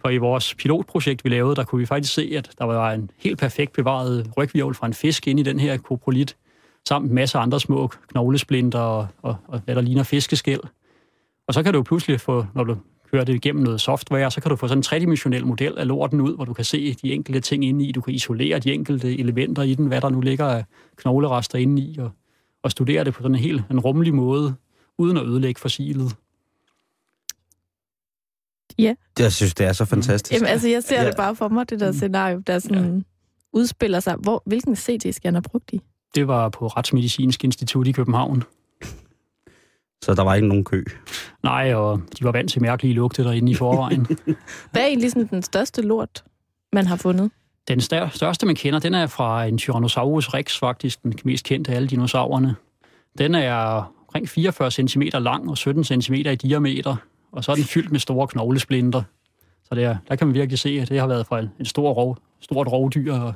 [0.00, 3.10] For i vores pilotprojekt, vi lavede, der kunne vi faktisk se, at der var en
[3.18, 6.36] helt perfekt bevaret rygvirvel fra en fisk inde i den her koprolit,
[6.88, 10.60] samt en masse andre små knoglesplinter og, og, og hvad der ligner fiskeskæl.
[11.48, 12.76] Og så kan du jo pludselig få, når du
[13.14, 16.20] kører det igennem noget software, så kan du få sådan en tredimensionel model af lorten
[16.20, 19.18] ud, hvor du kan se de enkelte ting inde i, du kan isolere de enkelte
[19.18, 20.64] elementer i den, hvad der nu ligger af
[20.96, 22.10] knoglerester inde i, og,
[22.62, 24.54] og studere det på sådan en helt en rummelig måde,
[24.98, 26.16] uden at ødelægge fossilet.
[29.18, 30.32] Jeg synes, det er så fantastisk.
[30.32, 31.02] Jamen, altså, jeg ser Ja.
[31.02, 31.08] ja.
[31.08, 33.02] det bare for mig, det der scenario, der sådan ja.
[33.52, 34.16] udspiller sig.
[34.16, 35.82] Hvor, hvilken CT-scanner brugte de?
[36.14, 38.42] Det var på Retsmedicinsk Institut i København.
[40.04, 40.84] Så der var ikke nogen kø.
[41.42, 44.06] Nej, og de var vant til mærkelige lugte derinde i forvejen.
[44.72, 46.24] Hvad er egentlig sådan den største lort,
[46.72, 47.30] man har fundet?
[47.68, 51.72] Den stør- største, man kender, den er fra en Tyrannosaurus rex, faktisk den mest kendte
[51.72, 52.54] af alle dinosaurerne.
[53.18, 56.96] Den er omkring 44 cm lang og 17 cm i diameter,
[57.32, 59.02] og så er den fyldt med store knoglesplinter.
[59.64, 61.92] Så der, der kan man virkelig se, at det har været fra en, en stor
[61.92, 63.12] rov, stort rovdyr.
[63.14, 63.34] Og,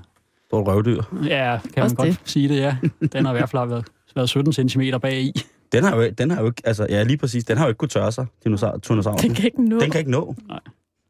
[0.49, 1.03] Stort røvdyr.
[1.25, 2.21] ja, kan man Også godt det.
[2.25, 2.77] sige det, ja.
[3.12, 5.33] Den har i hvert fald været, været 17 cm bag i.
[5.73, 7.79] Den har jo, den har jo ikke, altså, ja, lige præcis, den har jo ikke
[7.79, 9.19] kunnet tørre sig, dinosaur, dinosauren.
[9.23, 9.81] Den kan ikke nå.
[9.81, 10.35] Den kan ikke nå.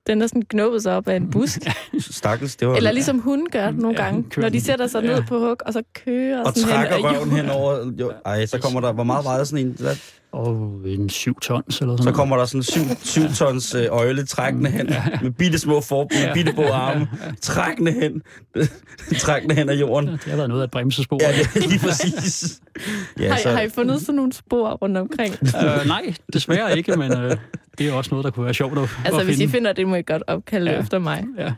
[0.07, 1.61] Den er sådan knuppet sig op af en busk.
[2.11, 2.77] Stakkels, det var...
[2.77, 5.15] Eller ligesom hunde gør nogle Ja, gange, når de sætter sig Ja.
[5.15, 7.93] ned på hug, og så kører og sådan trækker hen røven hen over...
[8.01, 8.93] Jo, ej, så kommer der...
[8.93, 9.77] Hvor meget vejer sådan en?
[9.79, 9.97] Hvad?
[10.33, 14.27] Og en 7 tons eller sådan Så kommer der sådan syv, syv tons øh, øjle
[14.27, 14.87] trækkende hen,
[15.23, 16.35] med bitte små forben, Ja.
[16.35, 17.09] bitte på arme,
[17.41, 18.23] trækkende hen,
[19.25, 20.09] trækkende hen af jorden.
[20.09, 21.19] Det har været noget af et bremsespor.
[21.23, 21.33] Ja,
[21.67, 22.61] lige præcis.
[23.21, 25.35] Ja, Har, I- har I fundet sådan nogle spor rundt omkring?
[25.43, 27.37] Øh, nej, desværre ikke, men øh,
[27.79, 29.53] det er også noget, der kunne være sjovt at, Altså, at hvis I finde.
[29.53, 30.77] finder det, må I godt opkalde Ja.
[30.77, 30.83] ja.
[30.83, 31.25] efter mig.
[31.39, 31.53] Ja.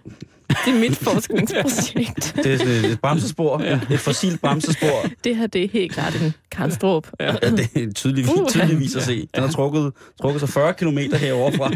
[0.66, 2.32] Det er mit forskningsprojekt.
[2.36, 3.80] Det er sådan et- bremsespor, ja.
[3.90, 5.06] et fossilt bremsespor.
[5.24, 7.08] Det her, det er helt klart en Karnstrup.
[7.20, 8.48] Ja, det er tydeligvis, Uh.
[8.48, 9.28] tydeligvis at se.
[9.34, 9.92] Den har trukket,
[10.22, 11.70] trukket sig 40 km herover fra,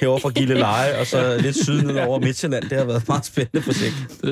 [0.00, 2.64] herover fra Gilleleje, og så lidt syd ned over Midtjylland.
[2.64, 4.24] Det har været et meget spændende projekt.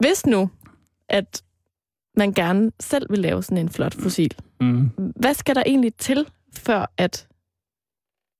[0.00, 0.50] Hvis nu,
[1.08, 1.42] at
[2.16, 4.90] man gerne selv vil lave sådan en flot fossil, Mm.
[5.16, 7.26] hvad skal der egentlig til, før at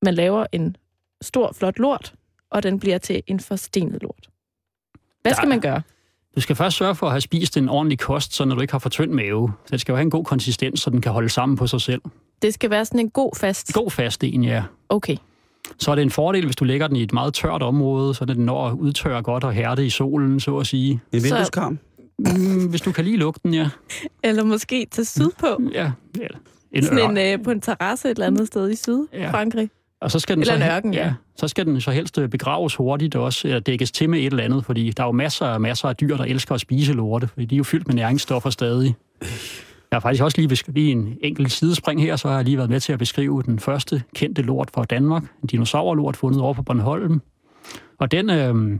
[0.04, 0.76] man laver en
[1.22, 2.14] stor, flot lort,
[2.50, 4.28] og den bliver til en forstenet lort?
[5.22, 5.82] Hvad skal Der- man gøre?
[6.36, 8.72] Du skal først sørge for at have spist en ordentlig kost, så når du ikke
[8.72, 9.52] har for tynd mave.
[9.70, 12.02] Den skal jo have en god konsistens, så den kan holde sammen på sig selv.
[12.42, 13.72] Det skal være sådan en god fast...
[13.74, 14.62] God fast en, ja.
[14.88, 15.16] Okay.
[15.78, 18.24] Så er det en fordel, hvis du lægger den i et meget tørt område, så
[18.24, 21.00] den når at udtørre godt og hærde i solen, så at sige.
[21.14, 21.78] Så- vindueskarm.
[22.18, 23.68] Mm, hvis du kan lige lugten, ja.
[24.24, 25.46] Eller måske til sydpå.
[25.72, 25.92] ja.
[26.20, 26.26] ja.
[26.72, 27.08] En Sådan ør.
[27.08, 29.70] en, øh, på en terrasse et eller andet sted i Sydfrankrig.
[30.02, 31.12] Og så skal den Eller så, en ørken, ja.
[31.36, 34.44] Så skal den så helst øh, begraves hurtigt også, eller dækkes til med et eller
[34.44, 37.28] andet, fordi der er jo masser og masser af dyr, der elsker at spise lorte,
[37.28, 38.94] fordi de er jo fyldt med næringsstoffer stadig.
[39.20, 42.56] Jeg har faktisk også lige, besk- lige en enkelt sidespring her, så har jeg lige
[42.56, 46.54] været med til at beskrive den første kendte lort fra Danmark, en dinosaurlort fundet over
[46.54, 47.22] på Bornholm.
[47.98, 48.78] Og den, øh,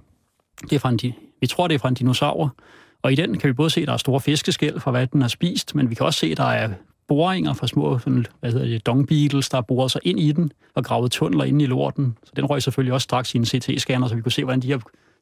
[0.63, 0.99] det er fra en,
[1.41, 2.55] vi tror, det er fra en dinosaur,
[3.03, 5.21] og i den kan vi både se, at der er store fiskeskæl fra, hvad den
[5.21, 6.69] har spist, men vi kan også se, at der er
[7.09, 10.53] boringer fra små sådan, hvad hedder det, dung beetles, der boret sig ind i den
[10.75, 12.17] og gravet tunneler inde i lorten.
[12.25, 14.67] Så den røg selvfølgelig også straks i en CT-scanner, så vi kunne se, hvordan de
[14.67, 14.79] her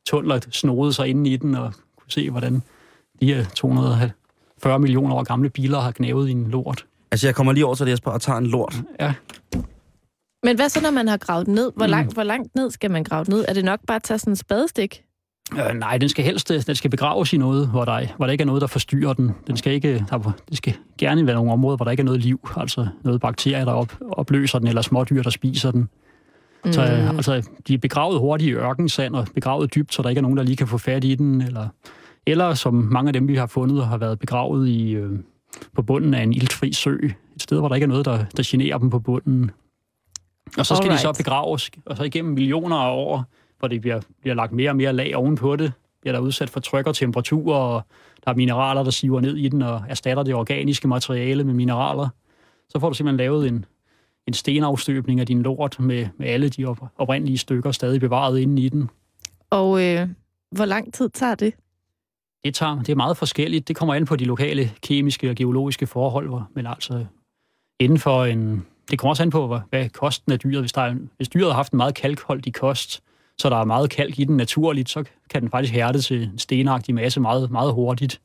[0.07, 2.63] tunneler snodede sig inde i den, og kunne se, hvordan
[3.21, 6.87] de her 240 millioner år gamle biler har knævet i en lort.
[7.13, 8.77] Altså, jeg kommer lige over til det, Jesper, og tager en lort.
[9.01, 9.15] Ja,
[10.43, 11.73] Men hvad så, når man har gravet ned?
[11.77, 11.91] Hvor Mm.
[11.91, 13.45] langt, hvor langt ned skal man grave ned?
[13.49, 15.03] Er det nok bare at tage sådan en spadestik?
[15.59, 18.43] Øh, nej, den skal helst den skal begraves i noget, hvor der, hvor der ikke
[18.43, 19.31] er noget, der forstyrrer den.
[19.47, 22.21] Den skal ikke, der, det skal gerne være nogle områder, hvor der ikke er noget
[22.21, 25.89] liv, altså noget bakterier, der op, opløser den, eller smådyr, der spiser den.
[26.65, 26.73] Mm.
[26.73, 30.23] Så altså, de er begravet hurtigt i ørkensand og begravet dybt, så der ikke er
[30.23, 31.41] nogen, der lige kan få fat i den.
[31.41, 31.69] Eller,
[32.27, 35.19] eller som mange af dem, vi har fundet, har været begravet i, øh,
[35.75, 36.99] på bunden af en iltfri sø.
[37.37, 39.51] Et sted, hvor der ikke er noget, der, der generer dem på bunden.
[40.59, 41.09] Og så skal Alright.
[41.09, 43.25] de så begraves, og så igennem millioner af år,
[43.61, 46.61] hvor det bliver, bliver lagt mere og mere lag ovenpå det, bliver der udsat for
[46.61, 47.83] tryk og temperatur, og
[48.25, 52.09] der er mineraler, der siver ned i den og erstatter det organiske materiale med mineraler.
[52.69, 53.65] Så får du simpelthen lavet en,
[54.27, 58.63] en stenafstøbning af din lort med, med alle de op, oprindelige stykker stadig bevaret inde
[58.63, 58.91] i den.
[59.51, 60.09] Og øh,
[60.51, 61.55] hvor lang tid tager det?
[62.45, 63.69] Det, tager, det er meget forskelligt.
[63.69, 67.07] Det kommer an på de lokale kemiske og geologiske forhold, men altså
[67.79, 68.67] inden for en...
[68.91, 70.63] Det kommer også an på, hvad, hvad kosten af dyret.
[70.63, 73.03] Hvis, der er, hvis dyret har haft en meget kalkholdig kost,
[73.41, 76.39] så der er meget kalk i den naturligt, så kan den faktisk hærde til en
[76.39, 78.21] stenagtig masse meget, meget hurtigt.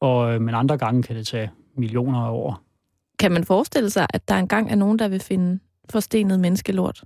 [0.00, 2.60] Og, øh, men andre gange kan det tage millioner af år.
[3.18, 5.58] Kan man forestille sig, at der engang er nogen, der vil finde
[5.90, 7.04] forstenet menneskelort?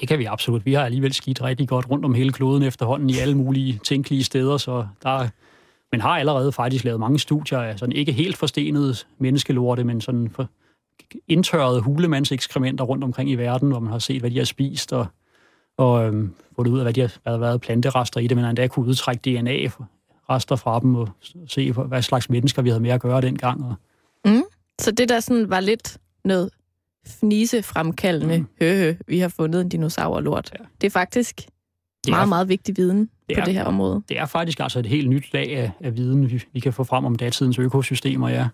[0.00, 0.66] Det kan vi absolut.
[0.66, 4.24] Vi har alligevel skidt rigtig godt rundt om hele kloden efterhånden i alle mulige tænkelige
[4.24, 5.28] steder, så der
[5.92, 10.30] men har allerede faktisk lavet mange studier af sådan ikke helt forstenede menneskelorte, men sådan
[10.30, 10.48] for
[11.28, 15.06] indtørrede hulemandsekskrementer rundt omkring i verden, hvor man har set, hvad de har spist, og,
[15.76, 18.66] og øhm, fundet ud af, hvad de har, hvad været planterester i det, men endda
[18.66, 21.08] kunne udtrække DNA-rester fra dem, og
[21.48, 23.64] se, hvad slags mennesker vi havde med at gøre dengang.
[23.64, 23.74] Og...
[24.24, 24.42] Mm.
[24.80, 26.50] Så det der sådan var lidt noget
[27.06, 28.46] fnisefremkaldende, mm.
[28.60, 30.50] høhø, vi har fundet en dinosaurlort.
[30.58, 30.64] Ja.
[30.80, 32.98] Det er faktisk det meget, er, meget vigtig viden
[33.28, 34.02] det på er, det her område.
[34.08, 36.84] Det er faktisk altså et helt nyt lag af, af viden, vi, vi kan få
[36.84, 38.48] frem om datidens økosystemer, ja.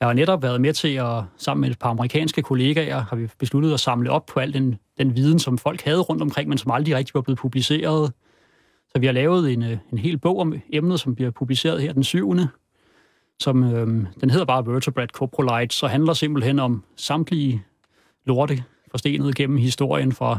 [0.00, 3.28] Jeg har netop været med til at, sammen med et par amerikanske kollegaer, har vi
[3.38, 6.58] besluttet at samle op på al den, den viden, som folk havde rundt omkring, men
[6.58, 8.12] som aldrig rigtig var blevet publiceret.
[8.88, 11.92] Så vi har lavet en, øh, en hel bog om emnet, som bliver publiceret her
[11.92, 12.34] den 7.
[13.40, 17.64] Som, øhm, den hedder bare Vertebrate Coprolites, og handler simpelthen om samtlige
[18.24, 20.38] lorte forstenet gennem historien fra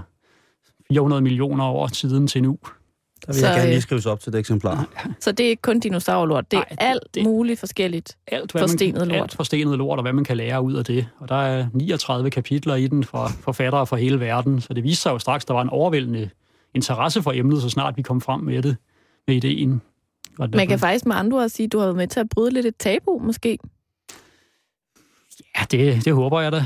[0.92, 2.58] 400 millioner år siden til nu.
[3.26, 4.88] Der vil så, jeg gerne lige øh, skrives op til det eksemplar.
[5.20, 8.62] Så det er ikke kun dinosaurlort, det er Nej, alt det, muligt forskelligt alt, hvad
[8.62, 9.22] forstenet man, lort.
[9.22, 11.08] Alt forstenet lort, og hvad man kan lære ud af det.
[11.20, 15.02] Og der er 39 kapitler i den for forfattere fra hele verden, så det viste
[15.02, 16.30] sig jo straks, der var en overvældende
[16.74, 18.78] interesse for emnet, så snart vi kom frem med det,
[19.28, 19.82] med ideen.
[20.40, 22.52] Man kan faktisk med andre ord sige, at du har været med til at bryde
[22.52, 23.60] lidt et tabu, måske?
[25.58, 26.66] Ja, det, det håber jeg da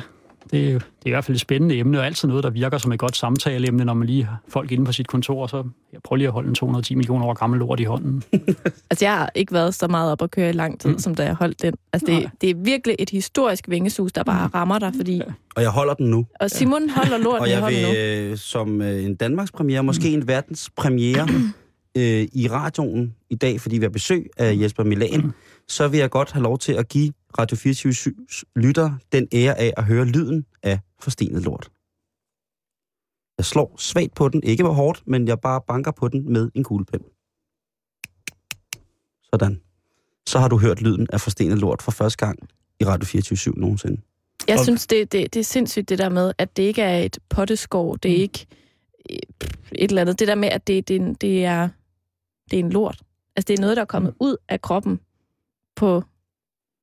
[0.51, 2.77] det, er, det er i hvert fald et spændende emne, og altid noget, der virker
[2.77, 5.63] som et godt samtaleemne, når man lige har folk inde på sit kontor, så
[5.93, 8.23] jeg prøver lige at holde en 210 millioner år gammel lort i hånden.
[8.89, 10.99] altså, jeg har ikke været så meget op at køre i lang tid, mm.
[10.99, 11.73] som da jeg holdt den.
[11.93, 14.51] Altså, det, det er virkelig et historisk vingesus, der bare mm.
[14.55, 15.17] rammer dig, fordi...
[15.17, 15.23] Ja.
[15.55, 16.25] Og jeg holder den nu.
[16.39, 17.87] Og Simon holder lorten i hånden nu.
[17.87, 20.13] Og jeg vil, som øh, en Danmarks premiere, måske mm.
[20.13, 21.27] en verdens premiere,
[21.97, 25.31] øh, i radioen i dag, fordi vi har besøg af Jesper Milan, mm.
[25.67, 28.13] så vil jeg godt have lov til at give Radio 24
[28.55, 31.71] lytter den ære af at høre lyden af forstenet lort.
[33.37, 36.51] Jeg slår svagt på den, ikke hvor hårdt, men jeg bare banker på den med
[36.55, 37.01] en kuglepen.
[39.23, 39.61] Sådan.
[40.27, 42.39] Så har du hørt lyden af forstenet lort for første gang
[42.79, 44.01] i Radio 24 nogensinde.
[44.47, 44.63] Jeg og...
[44.63, 47.97] synes, det, det, det er sindssygt det der med, at det ikke er et potteskov,
[47.97, 48.21] det er mm.
[48.21, 48.47] ikke
[49.71, 50.19] et eller andet.
[50.19, 51.69] Det der med, at det, det, det, er,
[52.51, 53.01] det er en lort.
[53.35, 54.17] Altså, det er noget, der er kommet mm.
[54.19, 54.99] ud af kroppen
[55.75, 56.03] på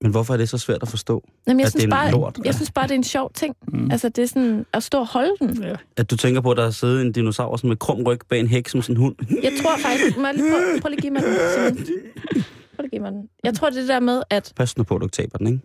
[0.00, 2.10] men hvorfor er det så svært at forstå, Jamen, jeg at synes det er bare,
[2.10, 2.38] lort?
[2.44, 3.56] Jeg synes bare, det er en sjov ting.
[3.68, 3.90] Mm.
[3.90, 5.62] Altså, det er sådan at stå og holde den.
[5.62, 5.76] Ja.
[5.96, 8.40] At du tænker på, at der er siddet en dinosaur som med krum ryg bag
[8.40, 9.16] en hæk som sådan en hund.
[9.42, 10.16] Jeg tror faktisk...
[10.16, 11.86] Må jeg lige prøv, prøv lige at give mig den, Simon.
[12.76, 13.28] Prøv lige at give mig den.
[13.44, 14.52] Jeg tror, det er det der med, at...
[14.56, 15.60] Pas nu på, at du taber den, ikke?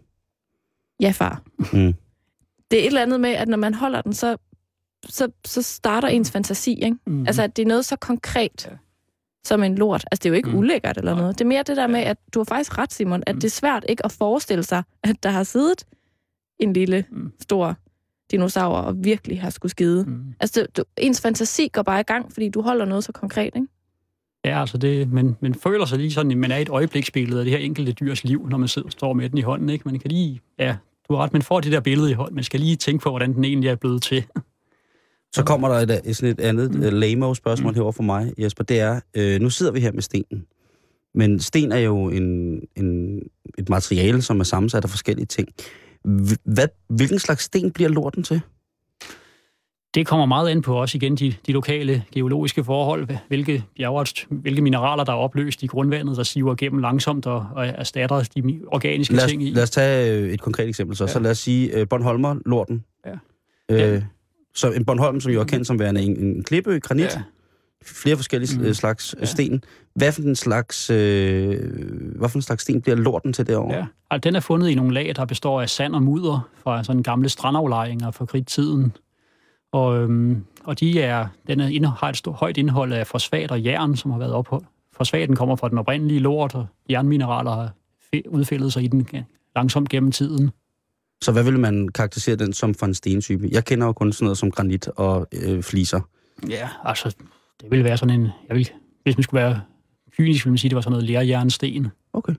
[0.99, 1.41] Ja, far.
[1.59, 1.93] Mm.
[2.71, 4.38] Det er et eller andet med, at når man holder den, så,
[5.09, 6.97] så, så starter ens fantasi, ikke?
[7.07, 7.27] Mm.
[7.27, 8.67] Altså, at det er noget så konkret.
[8.71, 8.75] Ja
[9.45, 10.05] som en lort.
[10.11, 10.55] Altså, det er jo ikke mm.
[10.55, 11.39] ulækkert eller noget.
[11.39, 13.41] Det er mere det der med, at du har faktisk ret, Simon, at mm.
[13.41, 15.85] det er svært ikke at forestille sig, at der har siddet
[16.59, 17.31] en lille, mm.
[17.41, 17.77] stor
[18.31, 20.03] dinosaur og virkelig har skulle skide.
[20.03, 20.33] Mm.
[20.39, 23.51] Altså, det, du, ens fantasi går bare i gang, fordi du holder noget så konkret,
[23.55, 23.67] ikke?
[24.45, 27.45] Ja, altså det, men man føler sig lige sådan, at man er et øjebliksbillede af
[27.45, 29.87] det her enkelte dyrs liv, når man sidder, står med den i hånden, ikke?
[29.87, 30.75] Man kan lige, ja,
[31.09, 33.09] du har ret, man får det der billede i hånden, man skal lige tænke på,
[33.09, 34.25] hvordan den egentlig er blevet til.
[35.34, 36.79] Så kommer der et, et, sådan et andet mm.
[36.79, 37.75] uh, lame spørgsmål mm.
[37.75, 38.63] herovre for mig, Jesper.
[38.63, 40.45] Det er, øh, nu sidder vi her med stenen.
[41.15, 43.19] Men sten er jo en, en,
[43.57, 45.47] et materiale, som er sammensat af forskellige ting.
[46.43, 48.41] Hvad, hvilken slags sten bliver lorten til?
[49.95, 54.61] Det kommer meget ind på også igen de, de lokale geologiske forhold, hvilke bjergart, hvilke
[54.61, 59.13] mineraler, der er opløst i grundvandet, der siver igennem langsomt og, og erstatter de organiske
[59.13, 59.49] lad os, ting i.
[59.49, 61.03] Lad os tage øh, et konkret eksempel så.
[61.03, 61.07] Ja.
[61.07, 62.84] Så lad os sige Bornholmer, lorten.
[63.05, 63.95] Ja.
[63.95, 64.03] Øh.
[64.56, 67.04] Så en Bornholm, som jo er kendt som værende en, en klippeø, granit.
[67.16, 67.22] Ja.
[67.86, 68.66] flere forskellige Mm.
[68.66, 68.74] mm.
[68.74, 69.20] slags Ja.
[69.20, 69.26] ja.
[69.26, 69.64] sten.
[69.95, 71.60] Hvad for en slags, øh,
[72.16, 73.76] hvad for en slags sten bliver lorten til derovre?
[73.76, 73.86] Ja.
[74.10, 77.04] Og den er fundet i nogle lag, der består af sand og mudder fra sådan
[77.04, 78.93] gamle strandaflejringer fra kridttiden.
[79.72, 83.51] Og, øhm, og de er, den er, inde- har et stort, højt indhold af fosfat
[83.51, 84.64] og jern, som har været op.
[84.97, 87.72] Fosfaten kommer fra den oprindelige lort, og jernmineraler har
[88.30, 89.08] udfældet sig i den
[89.56, 90.51] langsomt gennem tiden.
[91.24, 93.47] Så hvad vil man karakterisere den som for en stentype?
[93.51, 96.01] Jeg kender jo kun sådan noget som granit og øh, fliser.
[96.49, 97.15] Ja, altså,
[97.61, 98.28] det ville være sådan en...
[98.49, 98.69] Jeg vil,
[99.03, 99.61] hvis man skulle være
[100.17, 101.88] kynisk, ville man sige, det var sådan noget lærjernsten.
[102.13, 102.34] Okay.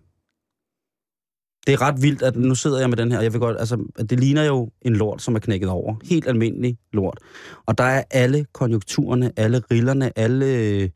[1.67, 3.57] Det er ret vildt, at nu sidder jeg med den her, og jeg vil godt,
[3.59, 5.95] altså, det ligner jo en lort, som er knækket over.
[6.03, 7.19] Helt almindelig lort.
[7.67, 10.91] Og der er alle konjunkturerne, alle rillerne, alle,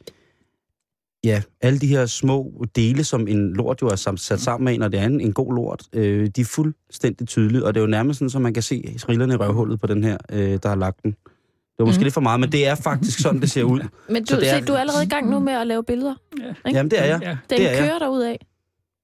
[1.24, 4.88] ja, alle de her små dele, som en lort jo er sat sammen med, når
[4.88, 7.90] det er en, en god lort, øh, de er fuldstændig tydelige, og det er jo
[7.90, 10.76] nærmest sådan, så man kan se rillerne i røvhullet på den her, øh, der har
[10.76, 11.10] lagt den.
[11.10, 12.04] Det var måske mm.
[12.04, 13.80] lidt for meget, men det er faktisk sådan, det ser ud.
[14.10, 15.84] Men Så du, det er- se, du er allerede i gang nu med at lave
[15.84, 16.14] billeder.
[16.40, 16.48] Ja.
[16.48, 16.76] Ikke?
[16.78, 17.20] Jamen, det er jeg.
[17.22, 17.36] Ja.
[17.50, 18.46] Den det er kører derud af.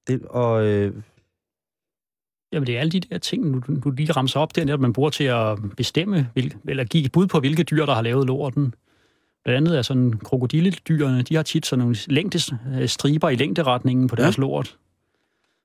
[0.06, 0.92] Det, og øh,
[2.52, 4.80] Jamen, det er alle de der ting, du, du lige ramser op, det er netop,
[4.80, 8.02] man bruger til at bestemme, hvil, eller give et bud på, hvilke dyr, der har
[8.02, 8.74] lavet lorten.
[9.44, 14.08] Blandt andet er sådan krokodilledyrene, de har tit sådan nogle længdes, øh, striber i længderetningen
[14.08, 14.40] på deres Ja.
[14.40, 14.76] lort.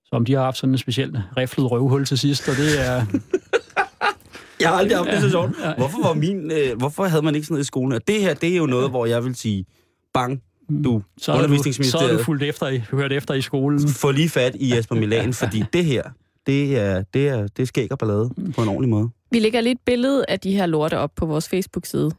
[0.06, 3.06] Så om de har haft sådan en specielt riflet røvhul til sidst, og det er...
[4.62, 5.52] Jeg har aldrig haft det så sjovt.
[5.78, 7.92] Hvorfor, var min, øh, hvorfor havde man ikke sådan noget i skolen?
[7.94, 9.66] Og det her, det er jo noget, hvor jeg vil sige,
[10.14, 13.42] bang, du, Så har du, så har undervisningsministeriet, du fulgt efter, i, hørt efter i
[13.42, 13.88] skolen.
[13.90, 16.04] få lige fat i Jesper Milan, fordi det her,
[16.48, 19.10] det er, det er, det er skæg og ballade på en ordentlig måde.
[19.32, 22.12] Vi lægger lige et billede af de her lorte op på vores Facebook-side.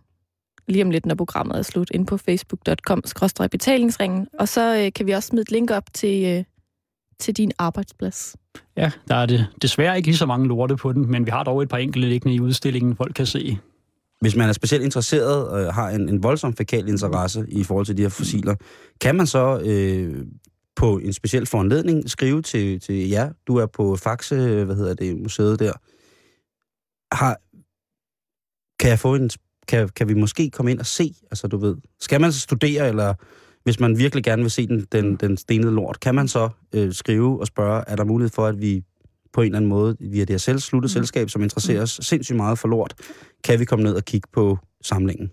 [0.68, 4.26] Lige om lidt, når programmet er slut, ind på facebook.com-betalingsringen.
[4.38, 6.44] Og så øh, kan vi også smide et link op til, øh,
[7.18, 8.36] til din arbejdsplads.
[8.76, 11.44] Ja, der er det desværre ikke lige så mange lorte på den, men vi har
[11.44, 13.58] dog et par enkelte liggende i udstillingen, folk kan se.
[14.20, 17.96] Hvis man er specielt interesseret og har en, en voldsom fækal interesse i forhold til
[17.96, 18.54] de her fossiler,
[19.00, 20.26] kan man så øh,
[20.76, 25.16] på en speciel foranledning skrive til, til jer, du er på Faxe, hvad hedder det,
[25.16, 25.72] museet der,
[27.12, 27.36] har,
[28.80, 29.30] kan jeg få en,
[29.68, 32.88] kan, kan vi måske komme ind og se, altså du ved, skal man så studere,
[32.88, 33.14] eller
[33.64, 36.92] hvis man virkelig gerne vil se den, den, den stenede lort, kan man så øh,
[36.92, 38.82] skrive og spørge, er der mulighed for, at vi
[39.32, 40.92] på en eller anden måde, via det her selv, sluttet Mm.
[40.92, 42.94] selskab, som interesserer os sindssygt meget for lort,
[43.44, 45.30] kan vi komme ned og kigge på samlingen.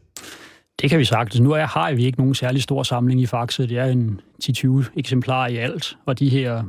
[0.82, 1.40] Det kan vi sagtens.
[1.40, 3.68] Nu er, har vi ikke nogen særlig stor samling i Faxe.
[3.68, 6.64] Det er en 10-20 eksemplarer i alt, og de her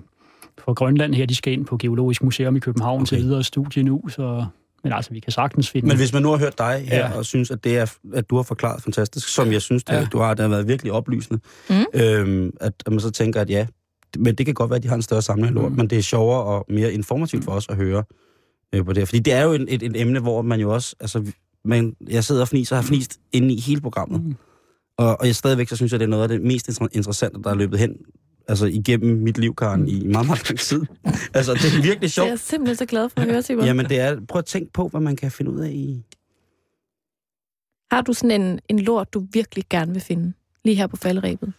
[0.59, 3.09] fra Grønland her, de skal ind på Geologisk Museum i København okay.
[3.09, 4.45] til videre studie nu, så
[4.85, 5.89] men altså, vi kan sagtens finde...
[5.89, 7.13] Men hvis man nu har hørt dig her, Ja.
[7.19, 10.05] og synes, at, det er, at du har forklaret fantastisk, som jeg synes, det, Ja.
[10.13, 11.85] du har, det har været virkelig oplysende, Mm.
[11.95, 13.67] øhm, at, at man så tænker, at ja,
[14.19, 15.77] men det kan godt være, at de har en større samling af lort, Mm.
[15.77, 18.05] men det er sjovere og mere informativt for os at høre
[18.75, 19.07] øh, på det her.
[19.07, 21.25] Fordi det er jo et, et, et emne, hvor man jo også, altså,
[21.65, 24.25] man, jeg sidder og fniser og har fnist inde i hele programmet.
[24.25, 24.35] Mm.
[24.99, 27.43] Og, og jeg stadigvæk, så synes jeg, det er noget af det mest inter- interessante,
[27.45, 27.97] der er løbet hen
[28.49, 30.83] altså igennem mit liv, Karen, i meget, meget lang tid.
[31.35, 32.29] altså, det er virkelig Det er sjovt.
[32.29, 33.65] jeg simpelthen så glad for at høre, Simon.
[33.65, 36.05] Jamen, det er, prøv at tænke på, hvad man kan finde ud af i,
[37.91, 40.33] Har du sådan en, en lort, du virkelig gerne vil finde?
[40.65, 41.53] Lige her på faldrebet.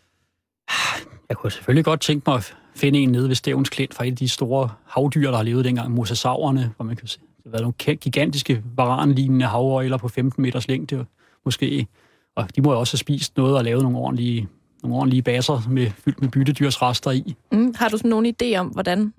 [1.29, 4.11] Jeg kunne selvfølgelig godt tænke mig at finde en nede ved Stævns Klint fra et
[4.11, 7.51] af de store havdyr, der har levet dengang, mosasaurerne, hvor man kan se, der har
[7.51, 11.05] været nogle gigantiske varanlignende havøjler på 15 meters længde,
[11.45, 11.87] måske.
[12.35, 14.47] Og de må jo også have spist noget og lavet nogle ordentlige,
[14.83, 17.35] nogle ordentlige baser med, fyldt med byttedyrsrester i.
[17.51, 17.73] Mm.
[17.75, 19.13] Har du sådan nogen idé om, hvordan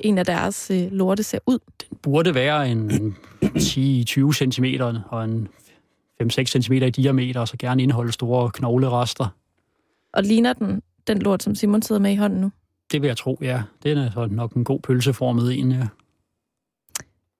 [0.00, 1.58] en af deres øh, lorte ser ud?
[1.90, 4.64] Den burde være en 10-20 cm
[5.08, 5.48] og en
[6.22, 9.26] 5-6 cm i diameter, og så gerne indeholde store knoglerester.
[10.12, 12.52] Og ligner den den lort, som Simon sidder med i hånden nu?
[12.92, 13.62] Det vil jeg tro, ja.
[13.82, 15.86] Den er så nok en god pølseformet en, ja.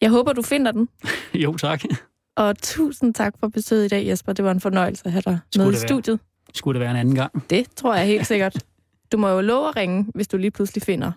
[0.00, 0.88] Jeg håber, du finder den.
[1.44, 1.82] Jo, tak.
[2.36, 4.32] Og tusind tak for besøget i dag, Jesper.
[4.32, 6.20] Det var en fornøjelse at have dig Skulle med i studiet.
[6.56, 7.50] Skulle det være en anden gang.
[7.50, 8.64] Det tror jeg helt sikkert.
[9.12, 11.12] Du må jo love at ringe, hvis du lige pludselig finder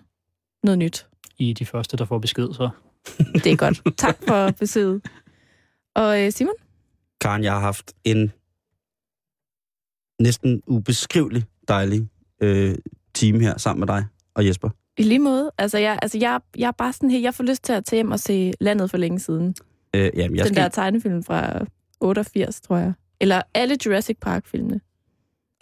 [0.62, 1.06] noget nyt.
[1.38, 2.68] I de første, der får besked, så
[3.34, 3.82] Det er godt.
[3.96, 5.02] Tak for besøget.
[5.94, 6.54] Og øh, Simon?
[7.20, 8.32] Karen, jeg har haft en
[10.20, 12.08] næsten ubeskrivelig dejlig
[12.42, 12.74] øh,
[13.14, 14.70] time her sammen med dig og Jesper.
[14.98, 15.50] I lige måde.
[15.58, 17.98] Altså, jeg, altså jeg, jeg er bare sådan her, jeg får lyst til at tage
[17.98, 19.54] hjem og se Landet for længe siden.
[19.94, 21.64] Øh, jamen, jeg Den skal, der tegnefilm fra
[22.00, 22.92] 88, tror jeg.
[23.20, 24.80] Eller alle Jurassic Park-filmene.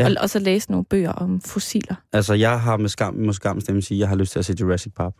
[0.00, 0.06] Ja.
[0.06, 1.94] Og, og så læse nogle bøger om fossiler.
[2.12, 4.44] altså, jeg har med skam, med skam stemme sige, at jeg har lyst til at
[4.44, 5.12] se Jurassic Park.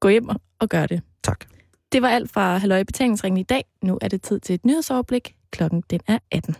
[0.00, 0.28] Gå hjem
[0.60, 1.02] og, gør det.
[1.22, 1.44] Tak.
[1.92, 3.64] Det var alt fra Halløj Betalingsringen i dag.
[3.82, 5.34] Nu er det tid til et nyhedsoverblik.
[5.50, 6.56] Klokken den er 18.